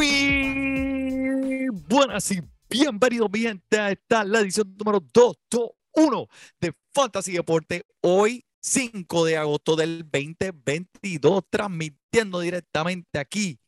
[0.00, 3.98] Muy buenas y bienvenidos, mi gente.
[4.08, 6.26] la edición número 221
[6.58, 7.84] de Fantasy Deporte.
[8.00, 13.60] Hoy, 5 de agosto del 2022, transmitiendo directamente aquí,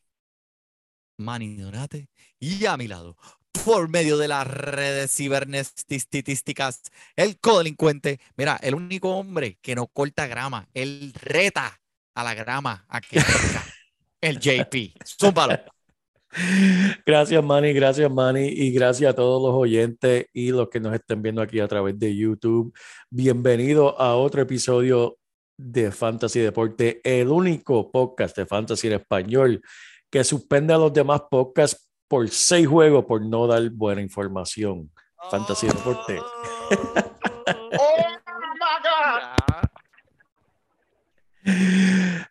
[1.19, 3.15] Manny Donate, y a mi lado,
[3.63, 6.81] por medio de las redes cibernéticas,
[7.15, 8.19] el codelincuente.
[8.37, 11.79] Mira, el único hombre que no corta grama, él reta
[12.15, 13.21] a la grama a que.
[14.19, 14.95] El JP.
[15.05, 15.72] Zúmbalo.
[17.05, 21.21] Gracias, Manny, gracias, Manny, y gracias a todos los oyentes y los que nos estén
[21.21, 22.73] viendo aquí a través de YouTube.
[23.09, 25.17] Bienvenido a otro episodio
[25.57, 29.61] de Fantasy Deporte, el único podcast de Fantasy en español
[30.09, 34.91] que suspende a los demás podcasts por seis juegos por no dar buena información.
[35.31, 36.19] Fantasy Deporte.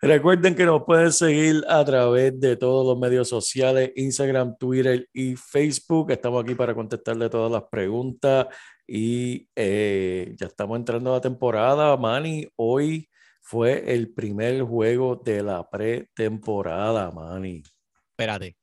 [0.00, 5.36] Recuerden que nos pueden seguir a través de todos los medios sociales, Instagram, Twitter y
[5.36, 6.10] Facebook.
[6.10, 8.46] Estamos aquí para contestarle todas las preguntas
[8.86, 11.96] y eh, ya estamos entrando a la temporada.
[11.96, 13.08] Manny, hoy
[13.42, 17.62] fue el primer juego de la pretemporada, Manny.
[18.10, 18.61] Espérate.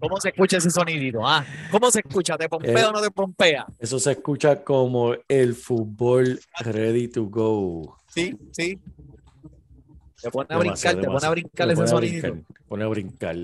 [0.00, 1.26] ¿Cómo se escucha ese sonidito?
[1.26, 2.36] Ah, ¿Cómo se escucha?
[2.36, 3.66] ¿Te pompea Eh, o no te pompea?
[3.78, 7.98] Eso se escucha como el fútbol ready to go.
[8.08, 8.78] Sí, sí.
[10.22, 12.32] Te pone a Demasiado, brincar, te pone a brincar ese sonidito.
[12.32, 13.36] te pone a brincar.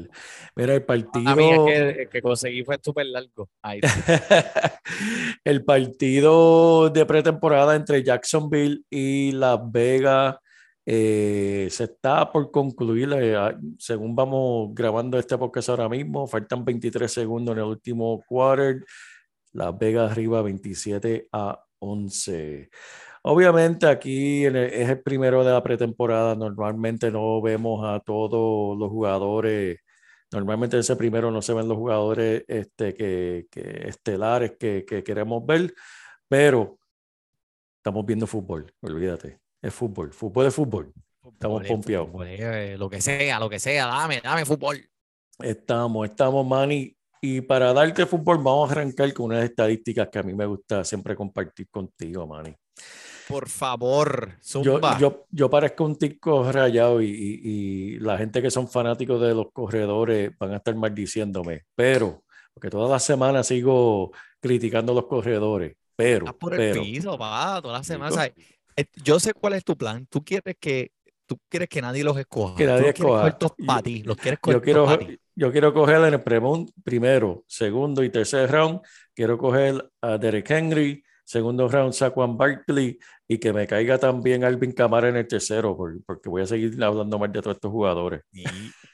[0.56, 1.30] Mira, el partido.
[1.30, 3.48] A mí es que el que conseguí fue súper largo.
[3.60, 3.80] Ahí
[5.44, 10.36] el partido de pretemporada entre Jacksonville y Las Vegas
[10.86, 13.12] eh, se está por concluir.
[13.14, 18.22] eh, ah, según vamos grabando este podcast ahora mismo, faltan 23 segundos en el último
[18.26, 18.84] quarter.
[19.52, 22.70] Las Vegas arriba 27 a 11.
[23.24, 26.34] Obviamente aquí el- es el primero de la pretemporada.
[26.34, 29.78] Normalmente no vemos a todos los jugadores.
[30.32, 35.44] Normalmente ese primero no se ven los jugadores este, que, que estelares que, que queremos
[35.46, 35.74] ver,
[36.28, 36.78] pero
[37.76, 39.41] estamos viendo fútbol, olvídate.
[39.62, 40.92] Es fútbol, fútbol es fútbol.
[41.32, 42.08] Estamos pompeados.
[42.10, 44.80] fútbol, eh, Lo que sea, lo que sea, dame, dame fútbol.
[45.38, 46.96] Estamos, estamos, Manny.
[47.20, 50.82] Y para darte fútbol, vamos a arrancar con unas estadísticas que a mí me gusta
[50.84, 52.52] siempre compartir contigo, Manny.
[53.28, 54.98] Por favor, Yo, zumba.
[54.98, 57.40] yo, yo parezco un tico rayado y, y-
[57.94, 62.68] y la gente que son fanáticos de los corredores van a estar maldiciéndome, pero, porque
[62.68, 67.78] todas las semanas sigo criticando a los corredores, pero, Estás por el piso, pa, todas
[67.78, 68.30] las semanas.
[68.76, 70.06] Eh, Yo sé cuál es tu plan.
[70.06, 70.92] Tú quieres que,
[71.26, 72.56] tú quieres que nadie los escoja.
[72.56, 73.36] Que nadie escoja.
[73.66, 74.02] para ti.
[74.02, 75.18] Los quieres yo quiero, para ti.
[75.34, 76.22] yo quiero coger en el
[76.84, 78.80] primero, segundo y tercer round,
[79.14, 81.02] quiero coger a Derek Henry,
[81.32, 86.02] segundo round Saquon Barkley y que me caiga también Alvin Kamara en el tercero, por-
[86.04, 88.20] porque voy a seguir hablando mal de todos estos jugadores.
[88.32, 88.44] Y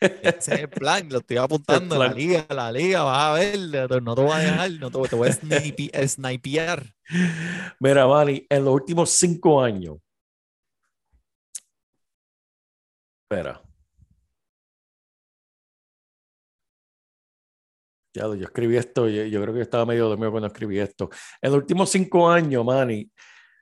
[0.00, 4.02] ese es el plan, lo estoy apuntando a la liga, la liga, vas a ver,
[4.02, 6.84] no te voy a dejar, no te, te voy a snipe- snipear.
[7.80, 9.96] Mira, Manny, en los últimos cinco años.
[13.30, 13.60] Espera.
[18.14, 21.10] Ya, yo escribí esto, yo, yo creo que estaba medio dormido cuando escribí esto.
[21.40, 23.10] En los últimos cinco años, Manny,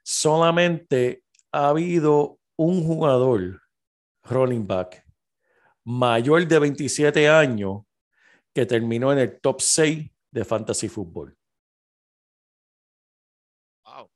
[0.04, 3.60] solamente ha habido un jugador,
[4.22, 5.04] running back,
[5.84, 7.82] mayor de 27 años,
[8.54, 11.36] que terminó en el top 6 de fantasy fútbol.
[13.84, 14.10] Wow.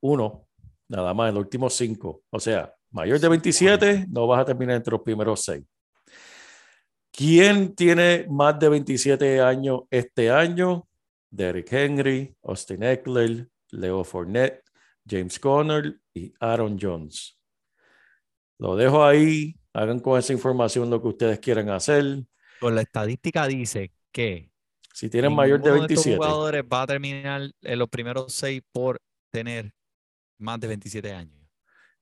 [0.00, 0.48] Uno,
[0.88, 2.22] nada más, en los últimos cinco.
[2.30, 5.64] O sea, mayor de 27, no vas a terminar entre los primeros seis.
[7.16, 10.86] ¿Quién tiene más de 27 años este año?
[11.30, 14.62] Derrick Henry, Austin Eckler, Leo Fournette,
[15.08, 17.40] James Conner y Aaron Jones.
[18.58, 19.56] Lo dejo ahí.
[19.72, 22.22] Hagan con esa información lo que ustedes quieran hacer.
[22.60, 24.50] Con la estadística dice que
[24.92, 26.16] Si tienen mayor de ninguno estos 27.
[26.18, 29.72] jugadores va a terminar en los primeros seis por tener
[30.38, 31.48] más de 27 años.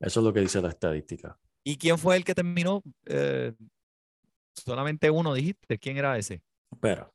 [0.01, 1.39] Eso es lo que dice la estadística.
[1.63, 2.83] ¿Y quién fue el que terminó?
[3.07, 3.53] Eh,
[4.55, 5.79] solamente uno dijiste.
[5.79, 6.43] ¿Quién era ese?
[6.71, 7.11] Espera.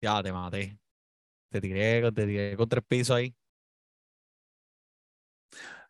[0.00, 0.78] Ya te maté.
[1.50, 3.34] Te tiré, te tiré con tres pisos ahí.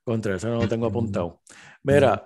[0.04, 1.42] Contra eso no lo tengo apuntado.
[1.82, 2.22] Mira,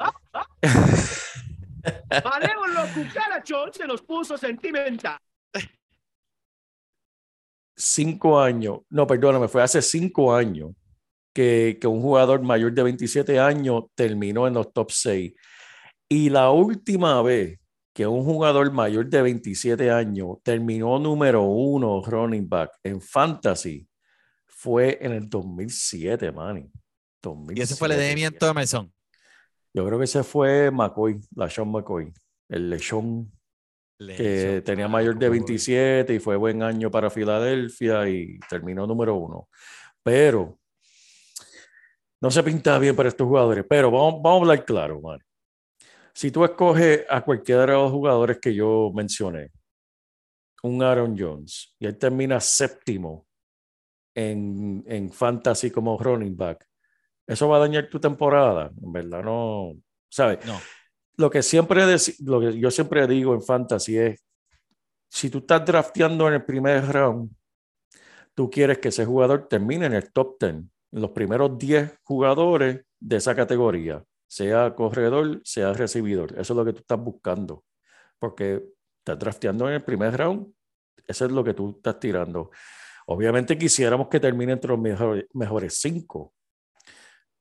[2.25, 5.19] Malévolo cucarachón se nos puso sentimental.
[7.75, 10.70] cinco años, no, perdóname, fue hace cinco años
[11.32, 15.32] que, que un jugador mayor de 27 años terminó en los top 6.
[16.08, 17.58] Y la última vez
[17.94, 23.87] que un jugador mayor de 27 años terminó número uno running back en fantasy
[24.46, 26.70] fue en el 2007, Manny.
[27.55, 28.06] Y ese fue el 2007.
[28.06, 28.93] edimiento de Emerson.
[29.75, 32.12] Yo creo que ese fue McCoy, la Sean McCoy,
[32.49, 33.32] el lechón
[33.99, 39.49] que tenía mayor de 27 y fue buen año para Filadelfia y terminó número uno.
[40.02, 40.58] Pero
[42.23, 43.65] no se pinta bien para estos jugadores.
[43.69, 45.19] Pero vamos, vamos a hablar claro, man.
[46.15, 49.51] Si tú escoges a cualquiera de los jugadores que yo mencioné,
[50.63, 53.27] un Aaron Jones, y él termina séptimo
[54.15, 56.65] en, en fantasy como running back,
[57.27, 58.71] eso va a dañar tu temporada.
[58.81, 59.73] En verdad, no.
[60.09, 60.45] ¿Sabes?
[60.47, 60.61] No.
[61.17, 61.85] Lo que siempre
[62.25, 64.25] lo que yo siempre digo en fantasy es
[65.09, 67.31] si tú estás drafteando en el primer round,
[68.35, 72.85] tú quieres que ese jugador termine en el top 10, en los primeros 10 jugadores
[73.00, 76.33] de esa categoría, sea corredor, sea recibidor.
[76.39, 77.65] Eso es lo que tú estás buscando,
[78.19, 78.62] porque
[78.99, 80.53] estás drafteando en el primer round,
[81.06, 82.50] eso es lo que tú estás tirando.
[83.06, 86.35] Obviamente quisiéramos que termine entre los mejores, mejores cinco,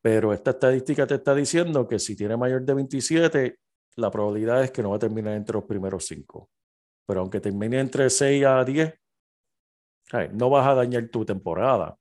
[0.02, 3.60] pero esta estadística te está diciendo que si tiene mayor de 27,
[3.98, 6.50] la probabilidad es que no va a terminar entre los primeros cinco.
[7.06, 8.94] Pero aunque termine entre 6 a 10,
[10.14, 11.98] ay, no vas a dañar tu temporada.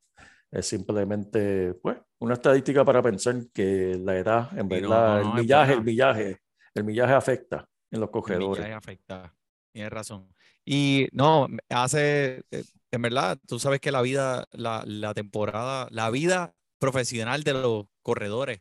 [0.50, 5.38] Es simplemente, pues, una estadística para pensar que la edad, en Y no, verdad, no,
[5.38, 6.38] el millaje, el millaje,
[6.74, 8.64] el millaje afecta en los El cogedores.
[8.64, 9.34] millaje afecta.
[9.72, 10.34] Tienes razón.
[10.64, 16.10] Y no, hace, eh, en verdad, tú sabes que la vida, la, la temporada, la
[16.10, 18.60] vida profesional de los corredores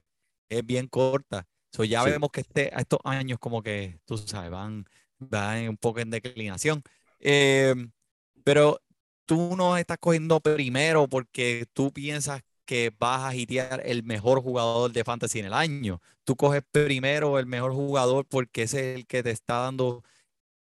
[0.49, 1.47] es bien corta.
[1.71, 2.11] So, ya Sí.
[2.11, 4.85] vemos que este, a estos años como que, tú sabes, van,
[5.19, 6.81] van un poco en declinación.
[7.19, 7.75] Eh,
[8.43, 8.79] pero
[9.29, 14.91] tú no estás cogiendo primero porque tú piensas que vas a hitear el mejor jugador
[14.91, 16.01] de fantasy en el año.
[16.23, 20.03] Tú coges primero el mejor jugador porque es el que te está dando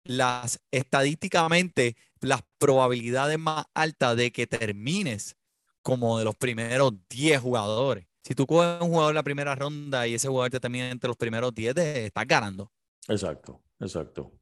[0.03, 5.37] las estadísticamente las probabilidades más altas de que termines
[5.81, 8.05] como de los primeros 10 jugadores.
[8.21, 11.07] Si tú coges un jugador en la primera ronda y ese jugador te termina entre
[11.07, 12.69] los primeros 10, te estás ganando.
[13.07, 14.33] Exacto, exacto.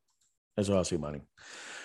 [0.56, 1.22] Eso es así, Manny.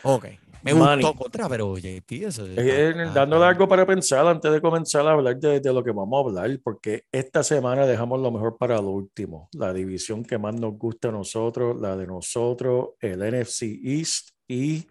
[0.03, 0.27] Ok.
[0.63, 1.03] Me Manny.
[1.03, 4.61] gustó contra, pero JP, eso está- Eh, está- dándole está- algo para pensar antes de
[4.61, 8.31] comenzar a hablar de, de lo que vamos a hablar, porque esta semana dejamos lo
[8.31, 12.91] mejor para lo último, la división que más nos gusta a nosotros, la de nosotros,
[13.01, 14.87] el NFC East y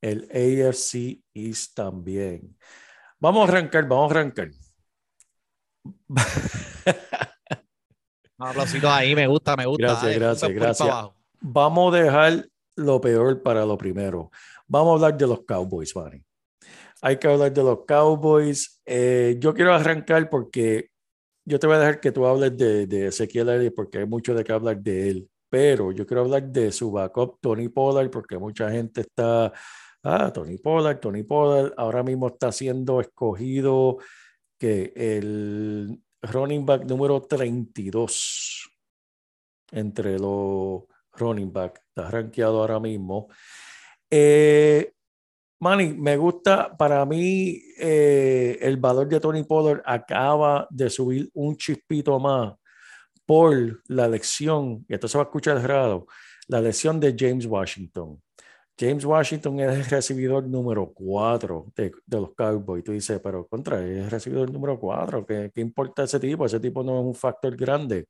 [0.00, 2.56] el AFC East también.
[3.18, 4.50] Vamos a arrancar, vamos a arrancar.
[8.38, 9.82] Un aplausito ahí, me gusta, me gusta.
[9.86, 10.88] Gracias, Dale, gracias, gracias.
[11.40, 12.46] Vamos a dejar
[12.76, 14.30] lo peor para lo primero.
[14.66, 16.22] Vamos a hablar de los Cowboys, Manny.
[17.02, 18.80] Hay que hablar de los Cowboys.
[18.84, 20.90] Eh, yo quiero arrancar porque
[21.44, 24.44] yo te voy a dejar que tú hables de, de Ezequiel porque hay mucho de
[24.44, 25.30] qué hablar de él.
[25.48, 29.52] Pero yo quiero hablar de su backup, Tony Pollard, porque mucha gente está,
[30.04, 33.98] ah, Tony Pollard, Tony Pollard, ahora mismo está siendo escogido
[34.56, 38.70] que el running back número 32
[39.72, 40.84] entre los
[41.14, 43.28] running back, está rankeado ahora mismo.
[44.10, 44.92] Eh,
[45.60, 51.56] Manny, me gusta, para mí eh, el valor de Tony Pollard acaba de subir un
[51.56, 52.54] chispito más
[53.26, 56.06] por la lección, y esto se va a escuchar raro,
[56.48, 58.20] la lección de James Washington.
[58.80, 62.82] James Washington es el recibidor número 4 de, los Cowboys.
[62.82, 65.26] Tú dices, pero contra, es el recibidor número 4.
[65.26, 66.46] ¿Qué, ¿Qué importa ese tipo?
[66.46, 68.06] Ese tipo no es un factor grande.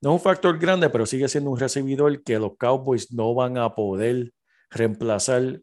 [0.00, 3.58] No es un factor grande, pero sigue siendo un recibidor que los Cowboys no van
[3.58, 4.32] a poder
[4.70, 5.60] reemplazar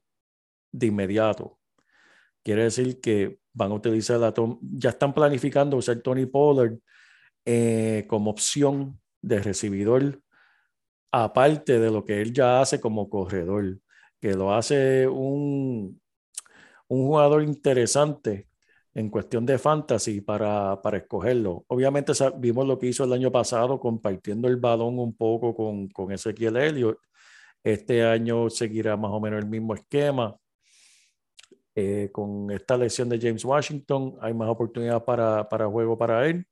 [0.74, 1.58] de inmediato.
[2.44, 6.78] Quiere decir que van a utilizar la ya están planificando usar Tony Pollard
[7.46, 10.22] eh, como opción de recibidor,
[11.12, 13.78] aparte de lo que él ya hace como corredor,
[14.24, 16.01] que lo hace un,
[16.88, 18.48] un jugador interesante
[18.94, 21.65] en cuestión de fantasy para, para escogerlo.
[21.68, 26.13] Obviamente vimos lo que hizo el año pasado compartiendo el balón un poco con, con
[26.13, 27.00] Ezequiel Elliott.
[27.62, 30.34] Este año seguirá más o menos el mismo esquema.
[31.75, 36.48] Eh, con esta lesión de James Washington hay más oportunidad para, para juego para él.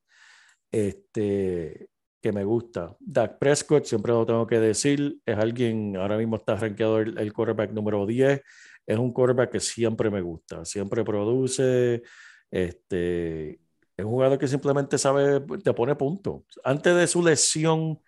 [0.69, 1.87] Este,
[2.21, 2.95] que me gusta.
[2.99, 7.33] Dak Prescott, siempre lo tengo que decir, es alguien, ahora mismo está rankeado el, el
[7.33, 8.41] quarterback número 10,
[8.85, 12.03] es un quarterback que siempre me gusta, siempre produce,
[12.51, 13.51] este,
[13.97, 16.45] es un jugador que simplemente sabe, te pone punto.
[16.63, 17.99] Antes de su lesión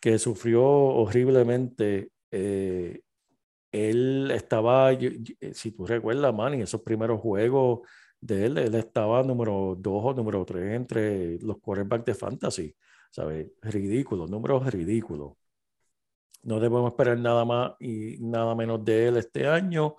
[0.00, 3.00] que sufrió horriblemente, eh,
[3.72, 7.80] él estaba, yo- yo- eh, si tú recuerdas, Manny, esos primeros juegos
[8.20, 12.74] de él, él estaba número 2 o número 3 entre los quarterbacks de fantasy.
[13.12, 13.52] ¿Sabes?
[13.62, 15.34] Ridículo, números ridículos.
[16.42, 19.94] No debemos esperar nada más y nada menos de él este año.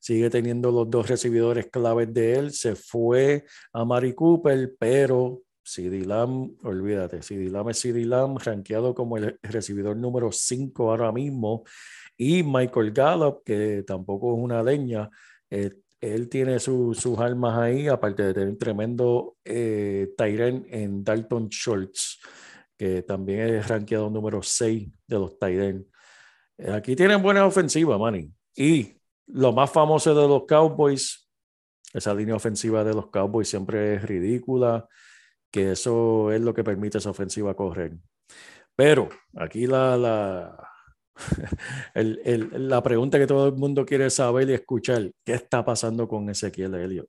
[0.00, 2.52] Sigue teniendo los dos recibidores claves de él.
[2.52, 8.94] Se fue a Mari Cooper, pero CD Lamb, olvídate, CD Lamb es CD Lamb, rankeado
[8.94, 11.64] como el recibidor número 5 ahora mismo.
[12.16, 15.10] Y Michael Gallup, que tampoco es una leña,
[15.50, 21.48] eh, él tiene su- sus armas ahí, aparte de tener un tremendo eh, en Dalton
[21.48, 22.18] Schultz
[23.06, 25.84] también es rankeado número 6 de los Titans.
[26.72, 28.30] Aquí tienen buena ofensiva, Manny.
[28.56, 28.96] Y
[29.26, 31.28] lo más famoso de los Cowboys,
[31.92, 34.86] esa línea ofensiva de los Cowboys siempre es ridícula,
[35.50, 37.92] que eso es lo que permite esa ofensiva correr.
[38.76, 40.68] Pero aquí la, la,
[41.94, 46.08] el- el- la pregunta que todo el mundo quiere saber y escuchar, ¿qué está pasando
[46.08, 47.08] con Ezequiel Elliott?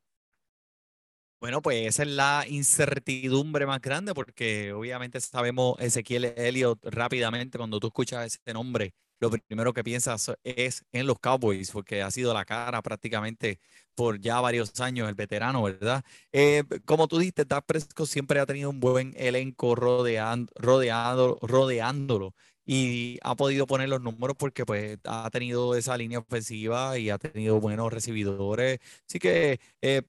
[1.44, 7.82] Bueno, pues esa es la incertidumbre más grande porque obviamente sabemos Ezequiel Elliott rápidamente cuando
[7.82, 12.34] tú escuchas ese nombre, lo primero que piensas es en los Cowboys porque ha sido
[12.34, 13.60] la cara prácticamente
[13.94, 16.06] por ya varios años el veterano, ¿verdad?
[16.32, 22.34] Eh, como tú dijiste, Dak Prescott siempre ha tenido un buen elenco rodeando, rodeado, rodeándolo
[22.66, 27.18] y ha podido poner los números porque pues ha tenido esa línea ofensiva y ha
[27.18, 28.80] tenido buenos recibidores.
[29.10, 30.04] Así que eh,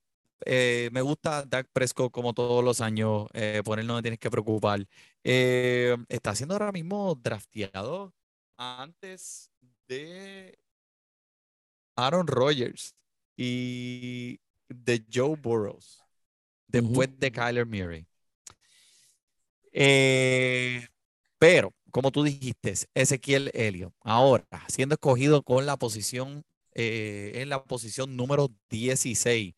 [0.47, 4.19] eh, me gusta Dak Prescott como todos los años, eh, por él no me tienes
[4.19, 4.87] que preocupar.
[5.23, 8.13] Eh, está siendo ahora mismo drafteado
[8.57, 9.51] antes
[9.89, 10.59] de
[11.97, 12.95] Aaron Rodgers
[13.37, 16.03] y de Joe Burrows,
[16.67, 18.07] después de Kyler Murray.
[19.73, 20.87] Eh,
[21.39, 27.65] pero, como tú dijiste, Ezequiel Elliott, ahora siendo escogido con la posición, eh, en la
[27.65, 29.55] posición número 16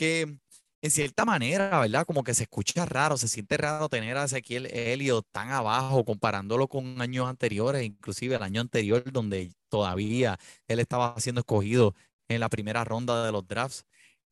[0.00, 0.38] que
[0.80, 2.06] en cierta manera, ¿verdad?
[2.06, 6.68] Como que se escucha raro, se siente raro tener a Ezequiel Elliott tan abajo comparándolo
[6.68, 10.38] con años anteriores, inclusive el año anterior donde todavía
[10.68, 11.94] él estaba siendo escogido
[12.28, 13.84] en la primera ronda de los drafts.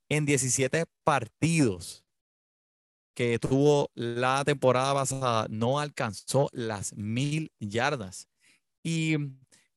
[0.08, 2.02] En 17 partidos
[3.14, 8.26] que tuvo la temporada pasada, no alcanzó las mil yardas.
[8.82, 9.16] Y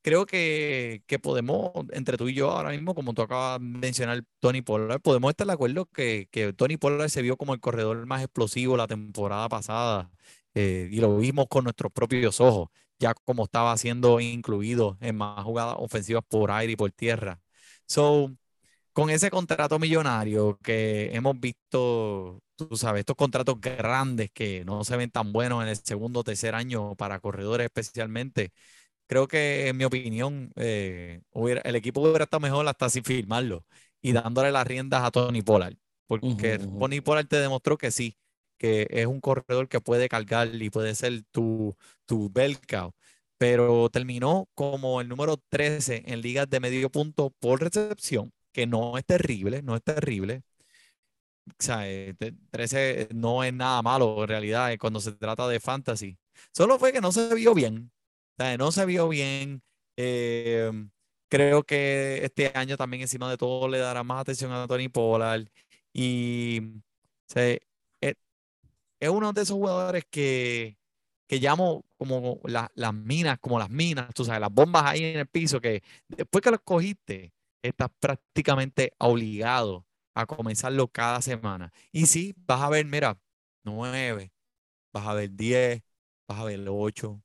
[0.01, 4.23] creo que, que podemos, entre tú y yo ahora mismo, como tú acabas de mencionar,
[4.39, 8.05] Tony Pollard, podemos estar de acuerdo que, que Tony Pollard se vio como el corredor
[8.05, 10.11] más explosivo la temporada pasada
[10.53, 15.43] eh, y lo vimos con nuestros propios ojos, ya como estaba siendo incluido en más
[15.43, 17.39] jugadas ofensivas por aire y por tierra.
[17.87, 18.31] So,
[18.93, 24.97] con ese contrato millonario que hemos visto, tú sabes, estos contratos grandes que no se
[24.97, 28.51] ven tan buenos en el segundo o tercer año para corredores especialmente,
[29.11, 33.65] creo que en mi opinión eh, hubiera- el equipo hubiera estado mejor hasta sin firmarlo
[34.01, 35.75] y dándole las riendas a Tony Pollard,
[36.07, 36.59] porque.
[36.79, 38.17] Tony Pollard te demostró que sí,
[38.57, 41.75] que es un corredor que puede cargar y puede ser tu,
[42.05, 42.93] tu bell cow,
[43.37, 48.97] pero terminó como el número 13 en ligas de medio punto por recepción, que no
[48.97, 50.43] es terrible, no es terrible.
[51.47, 55.47] O sea, eh, te- 13 no es nada malo en realidad eh, cuando se trata
[55.47, 56.17] de fantasy.
[56.53, 57.91] Solo fue que no se vio bien.
[58.57, 59.61] No se vio bien.
[59.97, 60.71] Eh,
[61.29, 65.47] creo que este año también encima de todo le dará más atención a Tony Pollard.
[65.93, 66.61] Y
[67.27, 67.57] sea,
[68.01, 68.15] es,
[69.09, 70.77] uno de esos jugadores que,
[71.27, 75.19] que llamo como la- las minas, como las minas, tú sabes, las bombas ahí en
[75.19, 79.85] el piso, que después que los cogiste, estás prácticamente obligado
[80.15, 81.71] a comenzarlo cada semana.
[81.91, 83.17] Y sí, vas a ver, mira,
[83.63, 84.31] 9,
[84.93, 85.83] vas a ver 10,
[86.27, 87.21] vas a ver 8,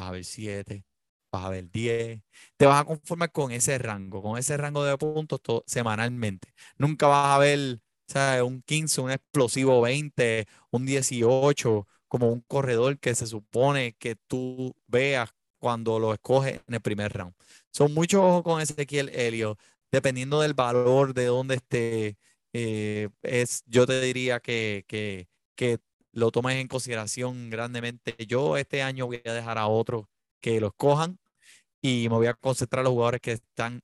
[0.00, 0.84] vas a ver 7,
[1.32, 2.20] vas a ver 10.
[2.56, 6.52] Te vas a conformar con ese rango, con ese rango de puntos to- semanalmente.
[6.76, 8.42] Nunca vas a ver, ¿sabes?
[8.42, 14.74] Un 15, un explosivo 20, un 18, como un corredor que se supone que tú
[14.86, 17.34] veas cuando lo escoges en el primer round.
[17.72, 19.58] Son muchos ojos con Ezequiel Elliott,
[19.90, 22.16] dependiendo del valor de dónde esté.
[22.52, 25.78] eh, es, yo te diría que, que, que
[26.18, 28.14] lo tomes en consideración grandemente.
[28.26, 30.06] Yo este año voy a dejar a otros
[30.40, 31.18] que los cojan
[31.80, 33.80] y me voy a concentrar en los jugadores que están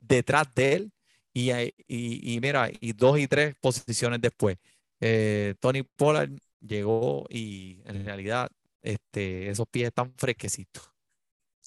[0.00, 0.92] detrás de él
[1.32, 4.56] y mira, y dos y tres posiciones después.
[5.00, 8.48] Eh, Tony Pollard llegó y en realidad
[8.82, 10.90] este, esos pies están fresquecitos.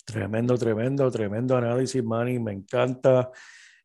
[0.06, 2.40] Tremendo, tremendo, tremendo análisis, Manny.
[2.40, 3.32] Me encanta.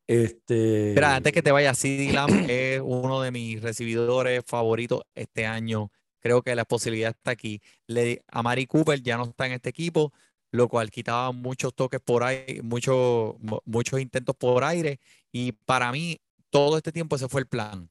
[0.07, 5.47] Este, Mira, antes que te vayas, CeeDee Lamb es uno de mis recibidores favoritos este
[5.47, 5.91] año.
[6.21, 7.61] Creo que la posibilidad está aquí.
[7.87, 10.13] Le, a Mari Cooper ya no está en este equipo,
[10.53, 15.01] lo cual quitaba muchos toques por aire, muchos, mu- muchos intentos por aire.
[15.33, 16.21] Y para mí,
[16.51, 17.91] todo este tiempo ese fue el plan.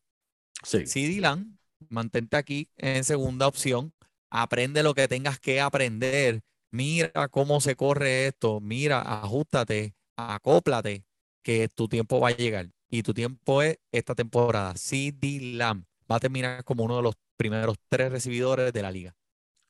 [0.85, 1.57] sí, Lamb,
[1.89, 3.93] mantente aquí en segunda opción.
[4.29, 6.41] Aprende lo que tengas que aprender.
[6.71, 8.59] Mira cómo se corre esto.
[8.61, 11.03] Mira, ajustate, acóplate,
[11.43, 12.69] que tu tiempo va a llegar.
[12.89, 14.73] Y tu tiempo es esta temporada.
[14.75, 19.15] CeeDee Lamb va a terminar como uno de los primeros tres recibidores de la liga.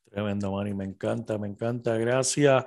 [0.09, 0.73] tremendo, Manny.
[0.73, 1.97] Me encanta, me encanta.
[1.97, 2.65] Gracias.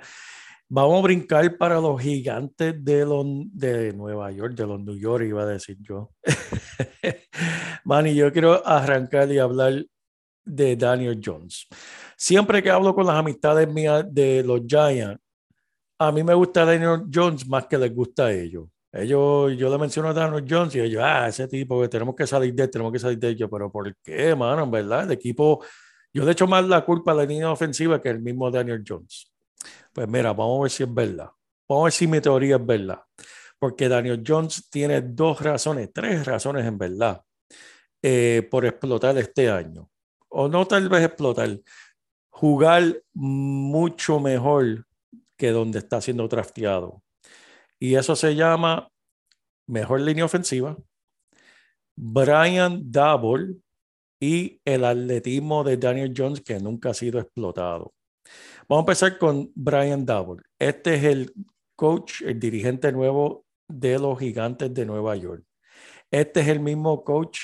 [0.68, 5.24] Vamos a brincar para los gigantes de, los, de Nueva York, de los New York,
[5.24, 6.10] iba a decir yo.
[7.84, 9.84] Manny, yo quiero arrancar y hablar
[10.44, 11.68] de Daniel Jones.
[12.16, 15.20] Siempre que hablo con las amistades mías de los Giants,
[15.98, 18.68] a mí me gusta Daniel Jones más que les gusta a ellos.
[18.98, 22.26] Ellos, yo le menciono a Daniel Jones y ellos, ah, ese tipo que tenemos que
[22.26, 24.64] salir de él, tenemos que salir de ellos, pero ¿por qué, mano?
[24.64, 25.62] En verdad, el equipo,
[26.12, 29.30] yo le echo más la culpa a la línea ofensiva que el mismo Daniel Jones.
[29.92, 31.30] Pues mira, vamos a ver si es verdad.
[31.68, 33.02] Vamos a ver si mi teoría es verdad.
[33.58, 37.22] Porque Daniel Jones tiene dos razones, tres razones en verdad,
[38.02, 39.90] eh, por explotar este año.
[40.28, 41.58] O no tal vez explotar,
[42.30, 44.86] jugar mucho mejor
[45.36, 47.02] que donde está siendo drafteado.
[47.78, 48.90] Y eso se llama
[49.66, 50.76] mejor línea ofensiva,
[51.96, 53.56] Brian Double
[54.20, 57.92] y el atletismo de Daniel Jones que nunca ha sido explotado.
[58.68, 60.42] Vamos a empezar con Brian Double.
[60.58, 61.32] Este es el
[61.76, 65.44] coach, el dirigente nuevo de los gigantes de Nueva York.
[66.10, 67.38] Este es el mismo coach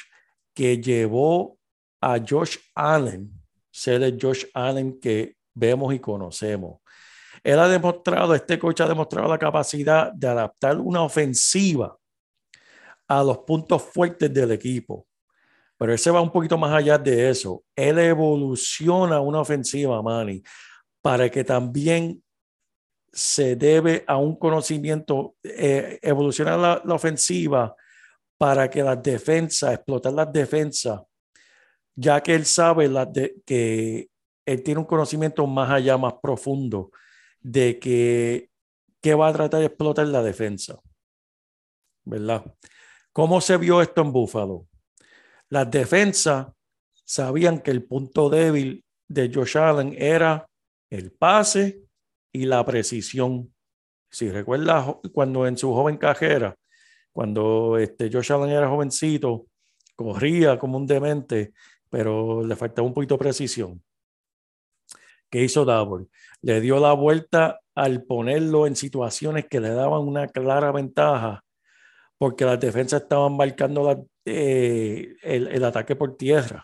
[0.54, 1.58] que llevó
[2.00, 3.30] a Josh Allen,
[3.70, 6.81] ser el Josh Allen que vemos y conocemos.
[7.42, 11.96] Él ha demostrado, este coach ha demostrado la capacidad de adaptar una ofensiva
[13.08, 15.06] a los puntos fuertes del equipo.
[15.76, 17.64] Pero él se va un poquito más allá de eso.
[17.74, 20.42] Él evoluciona una ofensiva, Manny,
[21.00, 22.22] para que también
[23.12, 27.74] se debe a un conocimiento, eh, evolucionar la, ofensiva
[28.38, 31.02] para que las defensas, explotar las defensas,
[31.94, 34.08] ya que él sabe la de, que
[34.46, 36.90] él tiene un conocimiento más allá, más profundo
[37.42, 38.50] de que,
[39.14, 40.80] va a tratar de explotar la defensa.
[42.04, 42.54] ¿Verdad?
[43.12, 44.66] ¿Cómo se vio esto en Buffalo?
[45.48, 46.48] Las defensas
[47.04, 50.48] sabían que el punto débil de Josh Allen era
[50.90, 51.82] el pase
[52.32, 53.52] y la precisión.
[54.10, 56.56] Si recuerdas cuando en su joven cajera,
[57.12, 59.46] cuando este Josh Allen era jovencito,
[59.94, 61.52] corría como un demente,
[61.90, 63.82] pero le faltaba un poquito de precisión.
[65.32, 66.08] ¿Qué hizo Double?
[66.42, 71.42] Le dio la vuelta al ponerlo en situaciones que le daban una clara ventaja,
[72.18, 76.62] porque las defensas estaban marcando eh, el, ataque por tierra.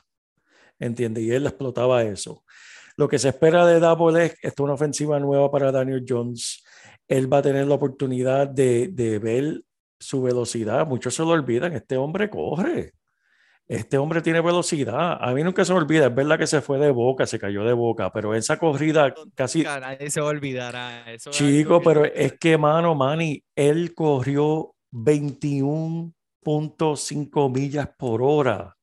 [0.78, 1.24] ¿Entiendes?
[1.24, 2.44] Y él explotaba eso.
[2.98, 6.62] Lo que se espera de Double es esta una ofensiva nueva para Daniel Jones.
[7.08, 9.62] Él va a tener la oportunidad de, de ver
[9.98, 10.86] su velocidad.
[10.86, 11.72] Muchos se lo olvidan.
[11.72, 12.92] Este hombre corre.
[13.68, 15.18] Este hombre tiene velocidad.
[15.20, 16.06] A mí nunca se me olvida.
[16.06, 19.62] Es verdad que se fue de boca, se cayó de boca, pero esa corrida casi.
[19.62, 21.12] Nadie se olvidará.
[21.12, 28.74] Eso Chico, pero es que, mano, Manny, él corrió 21.5 millas por hora.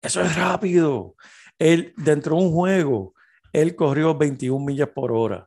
[0.00, 1.14] Eso es rápido.
[1.58, 3.12] Él, dentro de un juego,
[3.52, 5.46] él corrió 21 millas por hora.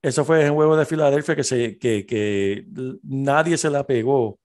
[0.00, 2.64] Eso fue en el juego de Filadelfia que, se, que, que
[3.02, 4.40] nadie se la pegó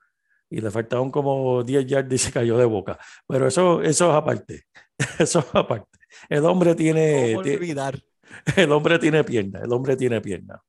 [0.52, 3.00] y le faltaban como 10 yardas y se cayó de boca.
[3.26, 4.64] Pero eso, eso es aparte.
[5.18, 5.98] Eso es aparte.
[6.30, 7.34] El hombre tiene.
[7.34, 8.00] ¿Cómo olvidar?
[8.56, 9.62] El hombre tiene pierna.
[9.64, 10.62] El hombre tiene pierna.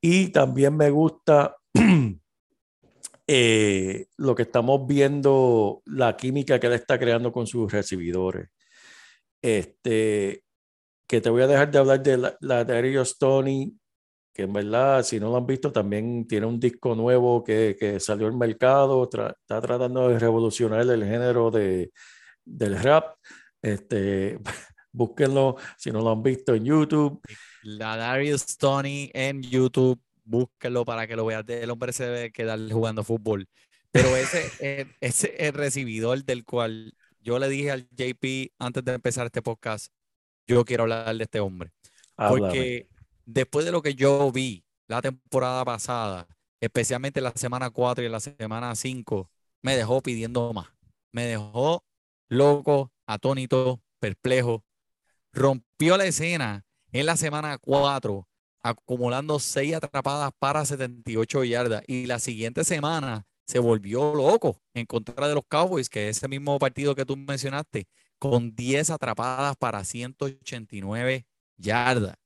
[0.00, 1.56] Y también me gusta
[3.26, 8.48] eh, lo que estamos viendo, la química que él está creando con sus recibidores.
[9.42, 10.44] Este,
[11.06, 13.76] que te voy a dejar de hablar de la, la Darius Tony,
[14.34, 18.00] que en verdad, si no lo han visto, también tiene un disco nuevo que, que
[18.00, 21.92] salió al mercado, tra está tratando de revolucionar el género de,
[22.44, 23.16] del rap.
[23.62, 24.40] Este,
[24.92, 27.22] búsquenlo si no lo han visto en YouTube.
[27.62, 31.44] La Darius Tony en YouTube, búsquenlo para que lo vean.
[31.46, 33.48] El hombre se debe quedar jugando fútbol.
[33.92, 38.84] Pero ese, eh, ese es el recibidor del cual yo le dije al JP antes
[38.84, 39.92] de empezar este podcast,
[40.48, 41.70] yo quiero hablar de este hombre.
[42.16, 42.48] Háblame.
[42.48, 42.88] Porque
[43.26, 46.26] después de lo que yo vi la temporada pasada,
[46.60, 49.30] especialmente en la semana 4 y en la semana 5,
[49.62, 50.68] me dejó pidiendo más.
[51.12, 51.84] Me dejó
[52.28, 54.64] loco, atónito, perplejo.
[55.32, 58.28] Rompió la escena en la semana 4,
[58.62, 61.82] acumulando 6 atrapadas para 78 yardas.
[61.86, 66.28] Y la siguiente semana se volvió loco en contra de los Cowboys, que es ese
[66.28, 67.86] mismo partido que tú mencionaste,
[68.18, 72.16] con 10 atrapadas para 189 yardas.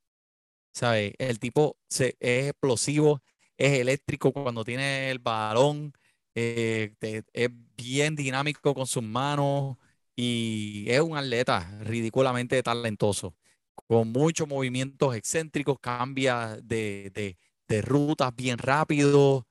[0.79, 1.13] ¿Sabes?
[1.19, 3.21] El tipo se, es explosivo,
[3.57, 5.93] es eléctrico cuando tiene el balón,
[6.37, 6.95] eh,
[7.33, 9.77] es bien dinámico con sus manos
[10.15, 13.35] y es un atleta ridículamente talentoso,
[13.75, 17.37] con muchos movimientos excéntricos, cambia de,
[17.69, 19.49] de, rutas bien rápido.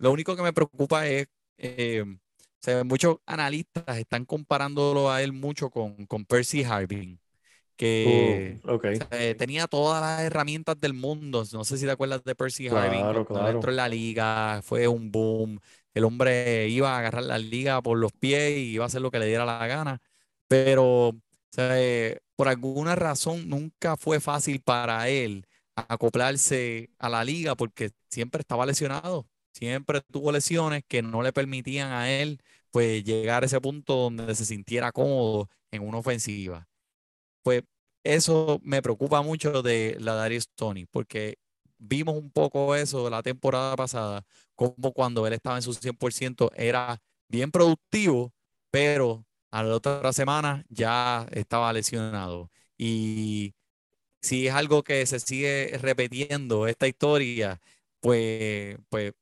[0.00, 2.18] Lo único que me preocupa es, eh, o
[2.60, 7.18] sea, muchos analistas están comparándolo a él mucho con, con Percy Harvin,
[7.78, 8.78] que Uh,
[9.38, 11.44] tenía todas las herramientas del mundo.
[11.52, 13.50] No sé si te acuerdas de Percy Harvin Claro, cuando claro.
[13.50, 15.60] entró en la liga, fue un boom.
[15.94, 19.10] El hombre iba a agarrar la liga por los pies y iba a hacer lo
[19.10, 20.00] que le diera la gana.
[20.48, 21.14] Pero, o
[21.52, 21.76] sea,
[22.36, 28.66] por alguna razón nunca fue fácil para él acoplarse a la liga porque siempre estaba
[28.66, 29.26] lesionado.
[29.52, 34.34] Siempre tuvo lesiones que no le permitían a él pues llegar a ese punto donde
[34.34, 36.68] se sintiera cómodo en una ofensiva.
[37.48, 37.62] Pues
[38.04, 41.38] eso me preocupa mucho de la Darius Tony, porque
[41.78, 44.22] vimos un poco eso la temporada pasada,
[44.54, 48.34] como cuando él estaba en su 100% era bien productivo,
[48.70, 52.50] pero a la otra semana ya estaba lesionado.
[52.76, 53.54] Y
[54.22, 57.60] si es algo que se sigue repitiendo esta historia,
[58.00, 59.14] pues, pues.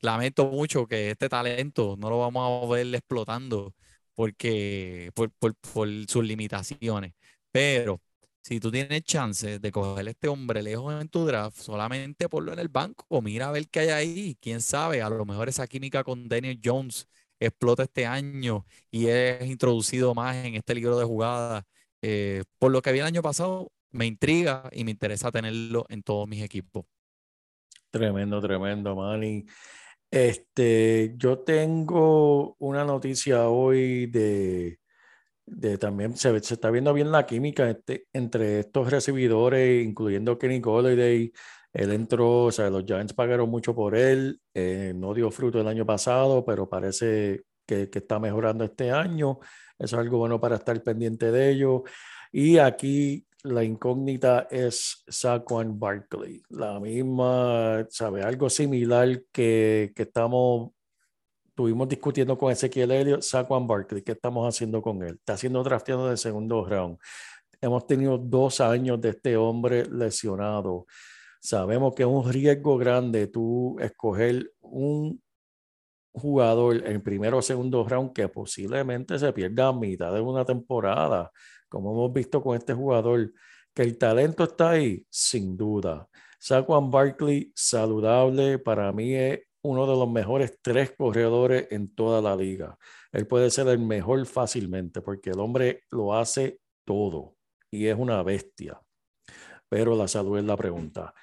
[0.00, 3.74] Lamento mucho que este talento no lo vamos a ver explotando
[4.14, 7.12] porque por, por, por sus limitaciones.
[7.52, 8.00] Pero
[8.42, 12.58] si tú tienes chance de coger este hombre lejos en tu draft, solamente ponlo en
[12.58, 14.38] el banco, mira a ver qué hay ahí.
[14.40, 17.08] Quién sabe, a lo mejor esa química con Daniel Jones
[17.38, 21.64] explota este año y es introducido más en este libro de jugadas.
[22.02, 26.02] Eh, por lo que vi el año pasado, me intriga y me interesa tenerlo en
[26.02, 26.84] todos mis equipos.
[27.90, 29.44] Tremendo, tremendo, Manny.
[30.10, 34.79] Este, yo tengo una noticia hoy de,
[35.50, 40.60] de también, se, se está viendo bien la química este- entre estos recibidores, incluyendo Kenny
[40.60, 41.32] Golladay.
[41.72, 45.68] Él entró, o sea, los Giants pagaron mucho por él, eh, no dio fruto el
[45.68, 49.38] año pasado, pero parece que, que está mejorando este año.
[49.78, 51.84] Eso es algo bueno para estar pendiente de ello.
[52.32, 58.22] Y aquí la incógnita es Saquon Barkley, la misma, ¿sabe?
[58.22, 60.72] Algo similar que, que estamos,
[61.60, 65.16] estuvimos discutiendo con Ezequiel Elliott, Saquon Barkley, ¿qué estamos haciendo con él?
[65.16, 66.96] Está siendo drafteado de segundo round.
[67.60, 70.86] Hemos tenido dos años de este hombre lesionado.
[71.38, 75.22] Sabemos que es un riesgo grande tú escoger un
[76.14, 81.30] jugador en primero o segundo round que posiblemente se pierda a mitad de una temporada,
[81.68, 83.34] como hemos visto con este jugador,
[83.74, 86.08] que el talento está ahí, sin duda.
[86.38, 92.34] Saquon Barkley, saludable, para mí es uno de los mejores tres corredores en toda la
[92.36, 92.78] liga.
[93.12, 97.36] Él puede ser el mejor fácilmente porque el hombre lo hace todo
[97.70, 98.80] y es una bestia.
[99.68, 101.14] Pero la salud es la pregunta.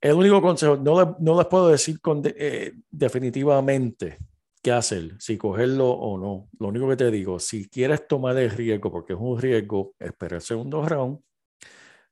[0.00, 4.16] El único consejo, no, le- no les puedo decir con de- eh, definitivamente
[4.62, 6.48] qué hacer, si cogerlo o no.
[6.58, 10.36] Lo único que te digo, si quieres tomar el riesgo, porque es un riesgo, espera
[10.36, 11.18] el segundo round,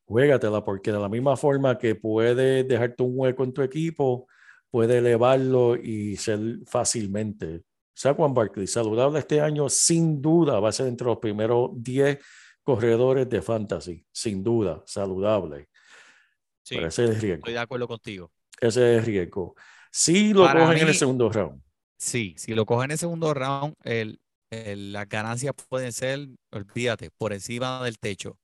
[0.08, 4.26] juégatela, porque de la misma forma que puede dejarte un hueco en tu equipo,
[4.70, 7.62] puede elevarlo y ser fácilmente.
[7.94, 12.18] Saquon Barkley, saludable este año, sin duda va a ser entre los primeros 10
[12.62, 15.68] corredores de fantasy, sin duda, saludable.
[16.62, 17.38] Sí, Pero ese es el riesgo.
[17.38, 18.30] estoy de acuerdo contigo.
[18.60, 19.54] Ese es el riesgo.
[19.90, 21.62] Si lo Para cogen en el mí- segundo round,
[22.00, 27.10] Sí, si lo cogen en el segundo round, el, el- las ganancias pueden ser, olvídate,
[27.10, 28.38] por encima del techo.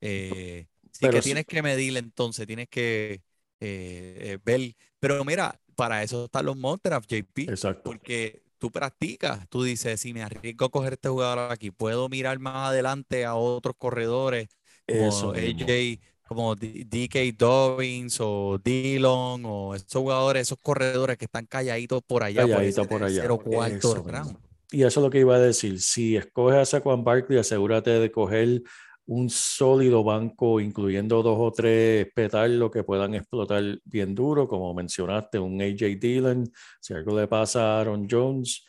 [0.00, 3.22] Eh, sí Pero que tienes que medir entonces, tienes que
[3.60, 4.74] eh, eh, ver.
[5.00, 7.82] Pero mira, para eso están los mock JP, exacto.
[7.82, 12.38] porque tú practicas, tú dices, si me arriesgo a coger este jugador aquí, puedo mirar
[12.38, 14.48] más adelante a otros corredores
[14.86, 15.34] Eso como.
[15.34, 22.02] AJ, como D- DK Dobbins o Dillon o esos jugadores, esos corredores que están calladitos
[22.06, 23.36] por allá, por Calladito ese por allá.
[23.48, 24.38] cuarto Eso round.
[24.70, 25.80] Y eso es lo que iba a decir.
[25.80, 28.62] Si escoges a Saquon Barkley, asegúrate de coger
[29.08, 35.38] un sólido banco, incluyendo dos o tres petardos que puedan explotar bien duro, como mencionaste,
[35.38, 36.44] un AJ Dillon,
[36.80, 38.66] si algo le pasa a Aaron Jones,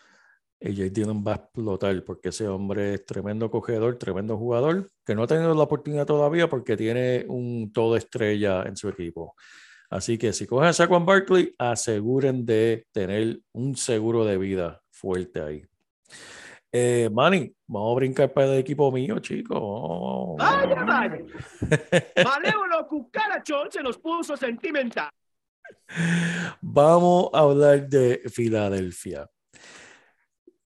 [0.62, 5.24] AJ Dillon va a explotar porque ese hombre es tremendo cogedor, tremendo jugador, que no
[5.24, 9.36] ha tenido la oportunidad todavía porque tiene un todo estrella en su equipo.
[9.90, 15.42] Así que si cogen a Saquon Barkley, aseguren de tener un seguro de vida fuerte
[15.42, 15.66] ahí.
[16.72, 20.38] Eh, Manny, vamos a brincar para el equipo mío, chicos.
[20.38, 21.20] Vaya, vaya.
[22.24, 25.10] Malévolo cucarachón se nos puso sentimental.
[26.62, 29.28] Vamos a hablar de Filadelfia.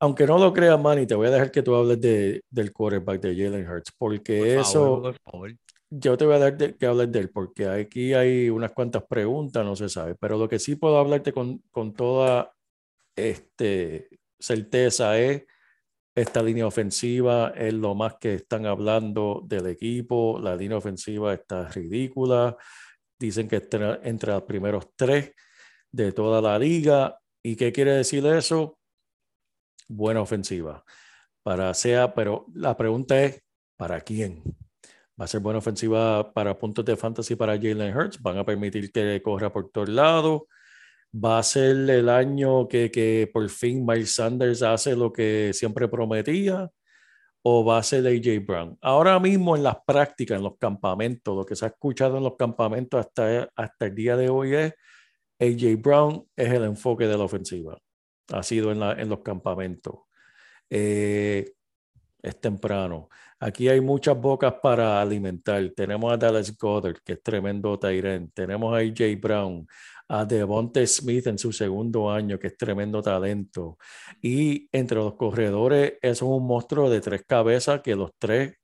[0.00, 3.20] Aunque no lo creas, Manny, te voy a dejar que tú hables de, del quarterback
[3.20, 5.52] de Jalen Hurts, porque Por eso, favor, por favor.
[5.90, 9.04] yo te voy a dar de- que hablar de él, porque aquí hay unas cuantas
[9.08, 12.52] preguntas, no se sabe, pero lo que sí puedo hablarte con, con toda
[13.14, 14.08] este,
[14.40, 15.44] certeza es
[16.14, 21.68] esta línea ofensiva, es lo más que están hablando del equipo, la línea ofensiva está
[21.68, 22.56] ridícula,
[23.18, 25.32] dicen que está entre los primeros tres
[25.90, 28.78] de toda la liga, ¿y qué quiere decir eso?
[29.88, 30.84] Buena ofensiva,
[31.42, 33.42] para sea, pero la pregunta es,
[33.76, 34.42] ¿para quién?
[35.20, 38.20] Va a ser buena ofensiva para puntos de fantasy para Jalen Hurts.
[38.20, 40.42] Van a permitir que corra por todos lados.
[41.14, 45.88] Va a ser el año que, que por fin Miles Sanders hace lo que siempre
[45.88, 46.70] prometía.
[47.44, 48.78] O va a ser AJ Brown.
[48.82, 52.36] Ahora mismo en las prácticas, en los campamentos, lo que se ha escuchado en los
[52.36, 54.74] campamentos hasta, hasta el día de hoy es
[55.40, 57.78] AJ Brown es el enfoque de la ofensiva.
[58.32, 59.94] Ha sido en, la- en los campamentos.
[60.70, 61.52] Eh,
[62.22, 63.08] es temprano.
[63.40, 65.68] Aquí hay muchas bocas para alimentar.
[65.76, 68.32] Tenemos a Dallas Goddard, que es tremendo Tyrant.
[68.34, 69.66] Tenemos a AJ Brown,
[70.08, 73.78] a Devonta Smith en su segundo año, que es tremendo talento.
[74.20, 78.54] Y entre los corredores, es un monstruo de tres cabezas que los tres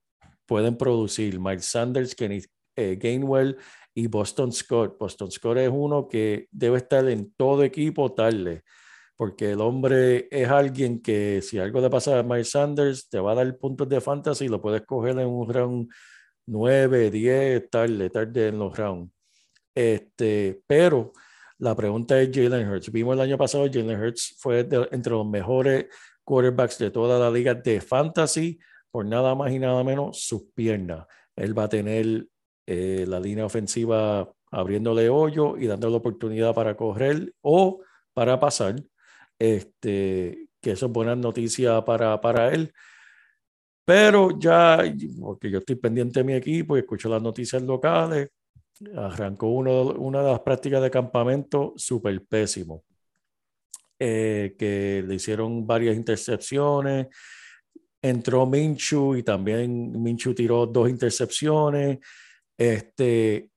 [0.47, 1.41] pueden producir.
[1.41, 2.41] Mike Sanders, Kenny
[2.77, 3.57] eh, Gainwell
[3.95, 4.99] y Boston Scott.
[4.99, 8.63] Boston Scott es uno que debe estar en todo equipo tarde
[9.19, 13.33] porque el hombre es alguien que si algo le pasa a Mike Sanders, te va
[13.33, 15.91] a dar puntos de fantasy y lo puedes coger en un round
[16.47, 19.13] 9, 10, tarde, tarde en los rounds.
[19.75, 21.13] Este, pero
[21.59, 22.91] la pregunta es Jalen Hurts.
[22.93, 25.87] Vimos el año pasado, Jalen Hurts fue de- entre los mejores
[26.25, 28.59] quarterbacks de toda la liga de fantasy,
[28.91, 31.07] por nada más y nada menos sus piernas.
[31.37, 32.27] Él va a tener
[32.67, 37.81] eh, la línea ofensiva abriéndole hoyo y dándole oportunidad para correr o
[38.15, 38.77] para pasar
[39.39, 42.73] este, que eso es buena noticia para, para él.
[43.85, 44.83] Pero ya,
[45.21, 48.29] porque yo estoy pendiente de mi equipo y escucho las noticias locales,
[48.97, 52.85] arrancó uno, una de las prácticas de campamento súper pésimo,
[53.99, 57.09] eh, que le hicieron varias intercepciones,
[58.01, 61.99] entró Minchu y también Minchu tiró dos intercepciones,
[62.57, 63.51] este,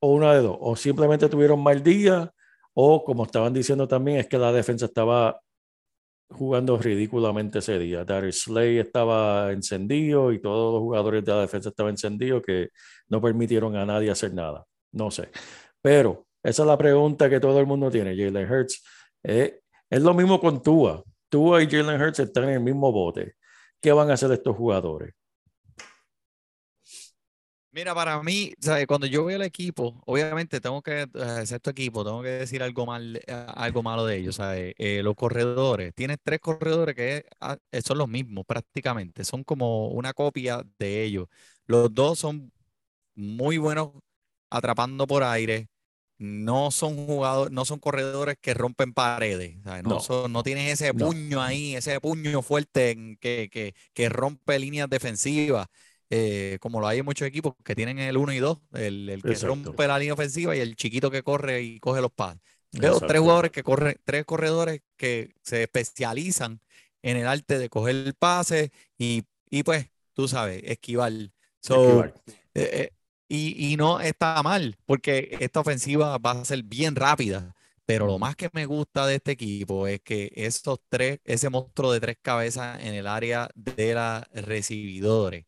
[0.00, 2.32] o una de dos, o simplemente tuvieron mal día,
[2.74, 5.40] o como estaban diciendo también, es que la defensa estaba
[6.30, 8.04] jugando ridículamente ese día.
[8.04, 12.70] Darius Slay estaba encendido y todos los jugadores de la defensa estaban encendidos que
[13.08, 14.64] no permitieron a nadie hacer nada.
[14.92, 15.30] No sé.
[15.80, 18.16] Pero esa es la pregunta que todo el mundo tiene.
[18.16, 18.84] Jalen Hurts
[19.22, 19.60] eh,
[19.90, 21.02] es lo mismo con Tua.
[21.28, 23.34] Tua y Jalen Hurts están en el mismo bote.
[23.80, 25.14] ¿Qué van a hacer estos jugadores?
[27.76, 28.86] Mira, para mí, ¿sabes?
[28.86, 32.86] cuando yo veo el equipo, obviamente tengo que, eh, tu equipo, tengo que decir algo
[32.86, 34.74] mal, algo malo de ellos, ¿sabes?
[34.78, 39.88] Eh, los corredores, tienes tres corredores que ah, eh, son los mismos prácticamente, son como
[39.88, 41.28] una copia de ellos.
[41.66, 42.50] Los dos son
[43.14, 43.90] muy buenos
[44.50, 45.68] atrapando por aire,
[46.18, 49.84] no son jugadores, no son corredores que rompen paredes, ¿sabes?
[49.84, 50.00] No, No.
[50.00, 51.06] son, no tienes ese No.
[51.06, 55.66] puño ahí, ese puño fuerte en que, que, que rompe líneas defensivas
[56.10, 59.24] eh, como lo hay en muchos equipos que tienen el 1 y 2, el, el
[59.24, 62.40] que rompe la línea ofensiva y el chiquito que corre y coge los pases.
[62.72, 66.60] Veo tres jugadores que corren, tres corredores que se especializan
[67.02, 71.12] en el arte de coger el pase y, y pues, tú sabes, esquivar.
[71.60, 72.14] So, Esquivar.
[72.54, 72.92] eh, eh,
[73.28, 77.54] y, y no está mal, porque esta ofensiva va a ser bien rápida.
[77.86, 81.92] Pero lo más que me gusta de este equipo es que esos tres, ese monstruo
[81.92, 85.45] de tres cabezas en el área de los recibidores,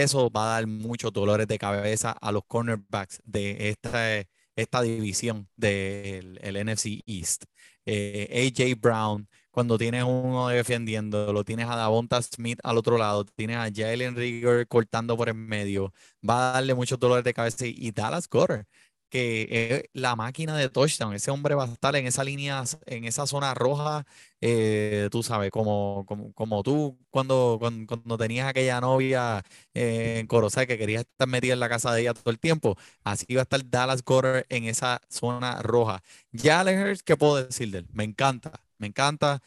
[0.00, 4.26] eso va a dar muchos dolores de cabeza a los cornerbacks de esta,
[4.56, 7.44] esta división del el NFC East.
[7.84, 13.24] Eh, AJ Brown, cuando tienes uno defendiendo, lo tienes a Davonta Smith al otro lado,
[13.24, 15.92] tienes a Jalen Rigger cortando por en medio,
[16.28, 18.64] va a darle muchos dolores de cabeza y, Dallas Goddard,
[19.12, 21.14] que la máquina de touchdown.
[21.14, 24.06] Ese hombre va a estar en esa línea, en esa zona roja,
[24.40, 29.42] eh, tú sabes, como, como, como tú cuando, cuando, cuando tenías aquella novia
[29.74, 32.76] eh, en Corozal que querías estar metida en la casa de ella todo el tiempo.
[33.04, 36.02] Así va a estar Dallas Goddard en esa zona roja.
[36.32, 37.88] Hurts, ¿qué puedo decir de él?
[37.92, 39.42] Me encanta, me encanta.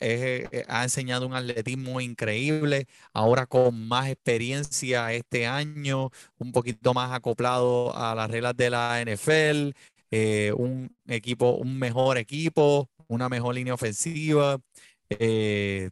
[0.00, 6.94] Es, eh, ha enseñado un atletismo increíble, ahora con más experiencia este año, un poquito
[6.94, 9.74] más acoplado a las reglas de la NFL,
[10.10, 14.58] eh, un equipo, un mejor equipo, una mejor línea ofensiva.
[15.10, 15.90] eh.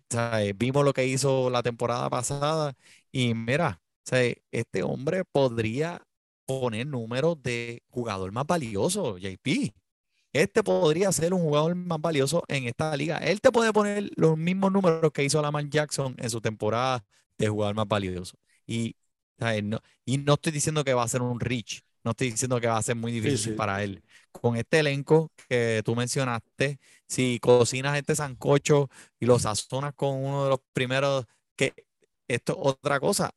[0.56, 2.74] Vimos lo que hizo la temporada pasada
[3.12, 3.80] y mira.
[4.50, 6.02] Este hombre podría
[6.46, 9.74] poner números de jugador más valioso, JP.
[10.38, 13.18] Este podría ser un jugador más valioso en esta liga.
[13.18, 17.04] Él te puede poner los mismos números que hizo Lamar Jackson en su temporada
[17.38, 18.38] de jugador más valioso.
[18.64, 18.94] Y,
[19.36, 19.64] ¿sabes?
[19.64, 22.68] No, y no estoy diciendo que va a ser un reach, no estoy diciendo que
[22.68, 23.50] va a ser muy difícil sí.
[23.50, 24.00] para él.
[24.30, 30.44] Con este elenco que tú mencionaste, si cocinas este sancocho y lo sazonas con uno
[30.44, 31.74] de los primeros, que
[32.28, 33.32] esto es otra cosa,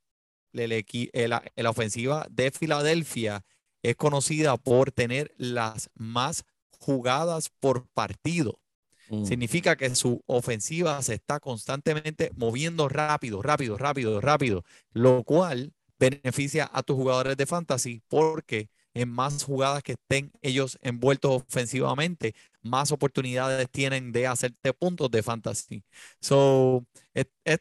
[0.52, 3.44] la ofensiva de Filadelfia
[3.82, 6.46] es conocida por tener las más
[6.82, 8.60] jugadas por partido.
[9.10, 9.26] Mm.
[9.26, 14.64] Significa que su ofensiva se está constantemente moviendo rápido, rápido, rápido, rápido,
[14.94, 20.78] lo cual beneficia a tus jugadores de fantasy porque en más jugadas que estén ellos
[20.82, 25.84] envueltos ofensivamente, más oportunidades tienen de hacerte puntos de fantasy.
[26.20, 27.60] So, es- es-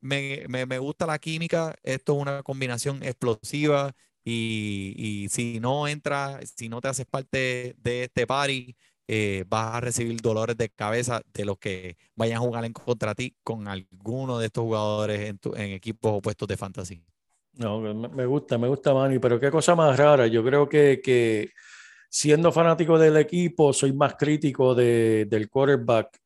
[0.00, 3.94] me, me- me gusta la química, esto es una combinación explosiva
[4.28, 8.76] y, y si no entras, si no te haces parte de este party,
[9.08, 13.14] eh, vas a recibir dolores de cabeza de los que vayan a jugar en contra
[13.14, 17.02] ti con alguno de estos jugadores en, tu- en equipos opuestos de fantasy.
[17.54, 20.26] No, me me gusta, me gusta Manny, pero qué cosa más rara.
[20.28, 21.50] Yo creo que, que
[22.10, 26.18] siendo fanático del equipo, soy más crítico de, del quarterback,